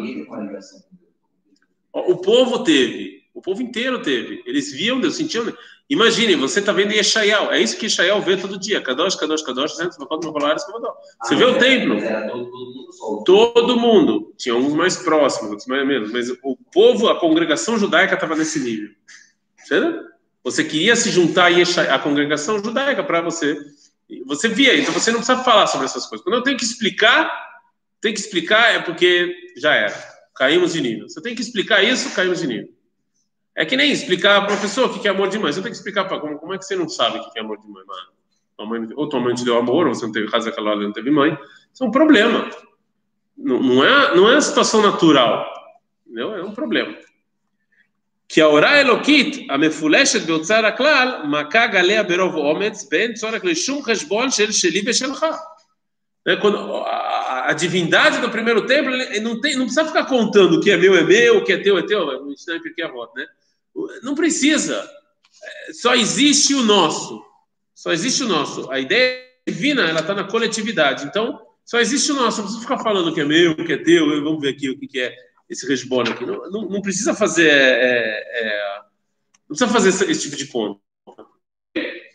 O 1.93 2.17
povo 2.17 2.65
teve. 2.65 3.22
O 3.33 3.41
povo 3.41 3.61
inteiro 3.61 4.01
teve. 4.01 4.43
Eles 4.45 4.71
viam 4.71 4.99
Deus, 4.99 5.15
sentiam. 5.15 5.51
Imagine, 5.89 6.35
você 6.35 6.59
está 6.59 6.71
vendo 6.71 6.93
Yeshayahu. 6.93 7.51
É 7.51 7.59
isso 7.59 7.77
que 7.77 7.85
Yeshayahu 7.85 8.21
vê 8.21 8.37
todo 8.37 8.59
dia. 8.59 8.81
Kadosh, 8.81 9.15
Kadosh, 9.15 9.41
Kadosh. 9.41 9.73
Você 9.73 11.35
vê 11.35 11.45
o 11.45 11.57
templo. 11.57 11.97
Todo 13.25 13.79
mundo. 13.79 14.33
Tinha 14.37 14.55
uns 14.55 14.73
mais 14.73 14.97
próximos, 14.97 15.49
outros 15.49 15.67
mais 15.67 15.85
menos. 15.85 16.11
Mas 16.11 16.29
o 16.29 16.57
povo, 16.71 17.09
a 17.09 17.19
congregação 17.19 17.77
judaica 17.77 18.13
estava 18.13 18.35
nesse 18.35 18.59
nível. 18.59 18.89
Certo? 19.57 20.13
Você 20.43 20.63
queria 20.63 20.95
se 20.95 21.09
juntar 21.09 21.51
à 21.89 21.99
congregação 21.99 22.63
judaica 22.63 23.03
para 23.03 23.21
você 23.21 23.57
você 24.25 24.47
via, 24.47 24.77
então 24.77 24.93
você 24.93 25.11
não 25.11 25.19
precisa 25.19 25.43
falar 25.43 25.67
sobre 25.67 25.85
essas 25.85 26.05
coisas. 26.05 26.23
Quando 26.23 26.35
eu 26.35 26.43
tenho 26.43 26.57
que 26.57 26.63
explicar, 26.63 27.31
tem 28.01 28.13
que 28.13 28.19
explicar 28.19 28.73
é 28.73 28.79
porque 28.79 29.33
já 29.57 29.73
era. 29.73 30.13
Caímos 30.35 30.73
de 30.73 30.81
nível. 30.81 31.09
Você 31.09 31.21
tem 31.21 31.35
que 31.35 31.41
explicar 31.41 31.83
isso, 31.83 32.13
caímos 32.13 32.39
de 32.39 32.47
nível. 32.47 32.69
É 33.55 33.65
que 33.65 33.77
nem 33.77 33.91
explicar, 33.91 34.39
para 34.41 34.47
professor, 34.47 34.89
o 34.89 34.99
que 34.99 35.07
é 35.07 35.11
amor 35.11 35.29
de 35.29 35.37
mãe. 35.37 35.51
Você 35.51 35.61
tem 35.61 35.71
que 35.71 35.77
explicar 35.77 36.05
para 36.05 36.19
como, 36.19 36.37
como 36.39 36.53
é 36.53 36.57
que 36.57 36.65
você 36.65 36.75
não 36.75 36.89
sabe 36.89 37.19
o 37.19 37.31
que 37.31 37.37
é 37.37 37.41
amor 37.41 37.59
de 37.59 37.67
mãe, 37.67 37.83
mano? 37.85 38.07
Tua 38.57 38.65
mãe, 38.65 38.89
ou 38.95 39.09
tua 39.09 39.19
mãe 39.19 39.35
te 39.35 39.45
deu 39.45 39.57
amor, 39.57 39.87
ou 39.87 39.93
você 39.93 40.05
não 40.05 40.11
teve 40.11 40.29
casa 40.29 40.49
aquela 40.49 40.75
não 40.75 40.91
teve 40.91 41.11
mãe. 41.11 41.37
Isso 41.71 41.83
é 41.83 41.87
um 41.87 41.91
problema. 41.91 42.49
Não, 43.37 43.61
não, 43.61 43.83
é, 43.83 44.15
não 44.15 44.29
é 44.29 44.33
uma 44.33 44.41
situação 44.41 44.81
natural. 44.81 45.45
Entendeu? 46.05 46.35
É 46.35 46.43
um 46.43 46.51
problema. 46.51 46.95
Que 48.27 48.41
a 48.41 48.49
orar 48.49 48.79
elokit, 48.79 49.47
a 49.49 49.57
mefuleshet 49.57 50.25
beotzar 50.25 50.65
aklal, 50.65 51.27
maká 51.27 51.67
galea 51.67 52.03
berov 52.03 52.35
ometz 52.35 52.87
ben 52.89 53.13
tzorak 53.13 53.43
leshum 53.43 53.83
cheshbon 53.83 54.31
shel 54.31 54.51
sheli 54.51 54.83
beshelcha. 54.83 55.39
Né, 56.25 56.37
quando 56.37 56.57
a, 56.57 57.49
a, 57.49 57.53
divindade 57.53 58.19
do 58.21 58.29
primeiro 58.29 58.65
templo, 58.65 58.91
não, 59.21 59.41
tem, 59.41 59.57
não 59.57 59.65
precisa 59.65 59.85
ficar 59.85 60.05
contando 60.05 60.55
o 60.55 60.61
que 60.61 60.71
é 60.71 60.77
meu 60.77 60.95
é 60.95 61.03
meu, 61.03 61.39
o 61.39 61.43
que 61.43 61.51
é 61.51 61.57
teu 61.57 61.77
é 61.77 61.85
teu, 61.85 62.05
Não 62.05 62.27
Mishnah 62.27 62.59
porque 62.61 62.81
é, 62.81 62.85
é 62.85 62.87
voto, 62.87 63.13
né? 63.17 63.25
Não 64.01 64.15
precisa. 64.15 64.89
Só 65.73 65.95
existe 65.95 66.53
o 66.53 66.63
nosso. 66.63 67.23
Só 67.73 67.91
existe 67.91 68.23
o 68.23 68.27
nosso. 68.27 68.69
A 68.71 68.79
ideia 68.79 69.21
divina, 69.47 69.83
ela 69.83 69.99
está 69.99 70.13
na 70.13 70.23
coletividade. 70.23 71.05
Então, 71.05 71.39
só 71.65 71.79
existe 71.79 72.11
o 72.11 72.15
nosso. 72.15 72.37
Não 72.37 72.45
precisa 72.45 72.61
ficar 72.61 72.83
falando 72.83 73.13
que 73.13 73.21
é 73.21 73.25
meu, 73.25 73.55
que 73.55 73.73
é 73.73 73.77
teu. 73.77 74.07
Vamos 74.23 74.41
ver 74.41 74.49
aqui 74.49 74.69
o 74.69 74.79
que, 74.79 74.99
é 74.99 75.15
esse 75.49 75.67
resbone 75.67 76.11
aqui. 76.11 76.25
Não, 76.25 76.49
não, 76.49 76.69
não, 76.69 76.81
precisa 76.81 77.13
fazer. 77.13 77.49
É, 77.49 78.19
é, 78.19 78.81
não 79.49 79.55
precisa 79.55 79.71
fazer 79.71 79.89
esse, 79.89 80.11
esse, 80.11 80.21
tipo 80.21 80.35
de 80.35 80.47
conta. 80.47 80.79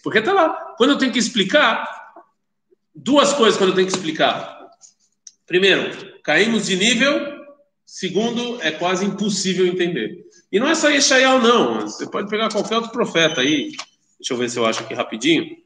Porque 0.03 0.23
tá 0.23 0.33
lá. 0.33 0.75
Quando 0.77 0.91
eu 0.91 0.99
tenho 0.99 1.13
que 1.13 1.19
explicar, 1.19 1.87
duas 2.95 3.33
coisas 3.33 3.59
quando 3.59 3.71
eu 3.71 3.77
tenho 3.77 3.89
que 3.89 3.95
explicar. 3.95 4.59
Primeiro, 5.47 6.21
caímos 6.23 6.67
de 6.67 6.77
nível. 6.77 7.37
Segundo, 7.85 8.61
é 8.61 8.71
quase 8.71 9.07
impossível 9.07 9.67
entender. 9.67 10.28
E 10.51 10.59
não 10.59 10.69
é 10.69 10.75
só 10.75 10.89
Yeshayahu, 10.89 11.41
não. 11.41 11.81
Você 11.83 12.09
pode 12.09 12.29
pegar 12.29 12.51
qualquer 12.51 12.77
outro 12.77 12.91
profeta 12.91 13.41
aí. 13.43 13.73
Deixa 14.19 14.33
eu 14.33 14.39
ver 14.39 14.49
se 14.49 14.59
eu 14.59 14.67
acho 14.67 14.83
aqui 14.83 14.95
rapidinho. 14.95 15.57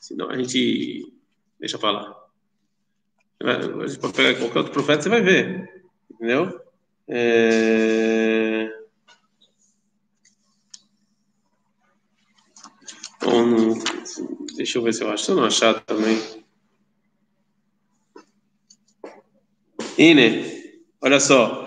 Senão 0.00 0.30
a 0.30 0.36
gente. 0.36 1.12
Deixa 1.60 1.76
eu 1.76 1.80
falar. 1.80 2.14
A 3.42 3.86
gente 3.86 4.00
pode 4.00 4.14
pegar 4.14 4.38
qualquer 4.38 4.58
outro 4.58 4.72
profeta, 4.72 5.02
você 5.02 5.08
vai 5.08 5.20
ver. 5.20 5.84
Entendeu? 6.10 6.60
É... 7.08 8.70
Bom, 13.22 13.74
deixa 14.56 14.78
eu 14.78 14.82
ver 14.82 14.94
se 14.94 15.04
eu 15.04 15.10
acho. 15.10 15.24
Se 15.24 15.30
eu 15.30 15.36
não 15.36 15.44
achar 15.44 15.80
também. 15.84 16.44
Ine, 19.98 20.80
olha 21.00 21.20
só. 21.20 21.65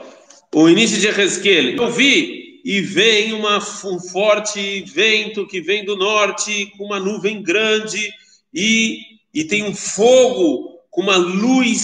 O 0.53 0.67
início 0.67 0.99
de 0.99 1.07
Ezequiel. 1.07 1.75
Eu 1.75 1.91
vi 1.91 2.61
e 2.65 2.81
vem 2.81 3.33
uma, 3.33 3.57
um 3.57 3.99
forte 3.99 4.81
vento 4.81 5.45
que 5.45 5.61
vem 5.61 5.85
do 5.85 5.95
norte, 5.95 6.73
com 6.75 6.85
uma 6.85 6.99
nuvem 6.99 7.41
grande, 7.41 8.11
e, 8.53 8.99
e 9.33 9.43
tem 9.43 9.63
um 9.63 9.75
fogo 9.75 10.79
com 10.89 11.01
uma 11.01 11.17
luz 11.17 11.79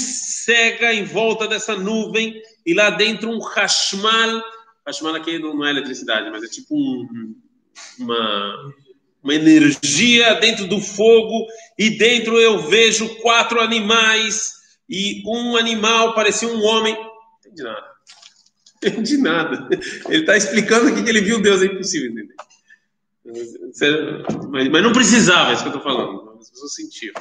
cega 0.46 0.94
em 0.94 1.04
volta 1.04 1.48
dessa 1.48 1.76
nuvem, 1.76 2.42
e 2.66 2.74
lá 2.74 2.90
dentro 2.90 3.30
um 3.30 3.40
Hashmal. 3.40 4.42
Hashmal 4.86 5.16
aqui 5.16 5.38
não 5.38 5.64
é 5.64 5.70
eletricidade, 5.70 6.30
mas 6.32 6.44
é 6.44 6.48
tipo 6.48 6.76
um, 6.76 7.36
uma, 8.00 8.74
uma 9.24 9.36
energia 9.36 10.34
dentro 10.36 10.68
do 10.68 10.82
fogo, 10.82 11.46
e 11.78 11.92
dentro 11.92 12.40
eu 12.40 12.68
vejo 12.68 13.16
quatro 13.22 13.62
animais, 13.62 14.54
e 14.90 15.22
um 15.28 15.56
animal 15.56 16.16
parecia 16.16 16.48
um 16.48 16.64
homem. 16.64 16.96
Não 16.96 17.12
entendi 17.40 17.62
nada. 17.62 17.95
Entendi 18.86 19.18
nada. 19.18 19.68
Ele 20.08 20.22
está 20.22 20.38
explicando 20.38 20.90
aqui 20.90 21.04
que 21.04 21.10
ele 21.10 21.22
viu 21.22 21.42
Deus, 21.42 21.62
é 21.62 21.66
impossível 21.66 22.12
entender. 22.12 22.36
Mas, 24.50 24.70
mas 24.70 24.84
não 24.84 24.94
precisava, 24.94 25.50
é 25.50 25.54
isso 25.54 25.64
que 25.64 25.70
eu 25.70 25.76
estou 25.76 25.84
falando. 25.84 26.38
As 26.40 26.50
pessoas 26.50 26.76
sentiam. 26.76 27.14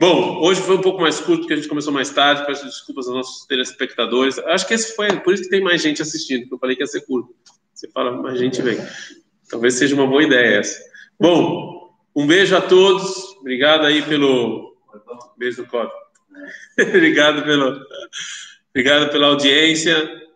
Bom, 0.00 0.40
hoje 0.42 0.60
foi 0.60 0.76
um 0.76 0.80
pouco 0.80 1.00
mais 1.00 1.18
curto, 1.18 1.40
porque 1.40 1.54
a 1.54 1.56
gente 1.56 1.68
começou 1.68 1.92
mais 1.92 2.10
tarde. 2.10 2.46
Peço 2.46 2.64
desculpas 2.64 3.06
aos 3.06 3.16
nossos 3.16 3.46
telespectadores. 3.46 4.38
Acho 4.38 4.66
que 4.66 4.74
esse 4.74 4.94
foi, 4.94 5.18
por 5.20 5.34
isso 5.34 5.44
que 5.44 5.48
tem 5.48 5.60
mais 5.60 5.82
gente 5.82 6.02
assistindo, 6.02 6.42
porque 6.42 6.54
eu 6.54 6.58
falei 6.58 6.76
que 6.76 6.82
ia 6.82 6.86
ser 6.86 7.00
curto. 7.02 7.34
Você 7.74 7.88
fala, 7.90 8.12
mais 8.12 8.38
gente 8.38 8.60
vem. 8.62 8.78
Talvez 9.48 9.74
seja 9.74 9.94
uma 9.94 10.06
boa 10.06 10.22
ideia 10.22 10.58
essa. 10.58 10.78
Bom, 11.18 11.96
um 12.14 12.26
beijo 12.26 12.56
a 12.56 12.60
todos. 12.60 13.36
Obrigado 13.40 13.86
aí 13.86 14.02
pelo. 14.02 14.76
Beijo 15.36 15.62
no 15.62 15.68
copo. 15.68 15.92
Obrigado 16.78 17.42
pelo. 17.44 17.80
Obrigado 18.70 19.10
pela 19.10 19.28
audiência. 19.28 20.27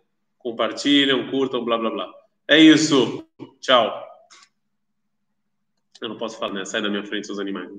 Compartilham, 0.42 1.30
curtam, 1.30 1.64
blá 1.64 1.78
blá 1.78 1.90
blá. 1.90 2.12
É 2.48 2.58
isso. 2.58 3.26
Tchau. 3.60 4.04
Eu 6.00 6.08
não 6.08 6.18
posso 6.18 6.38
falar, 6.38 6.54
né? 6.54 6.64
Sai 6.64 6.82
da 6.82 6.90
minha 6.90 7.06
frente, 7.06 7.26
seus 7.26 7.38
animais. 7.38 7.70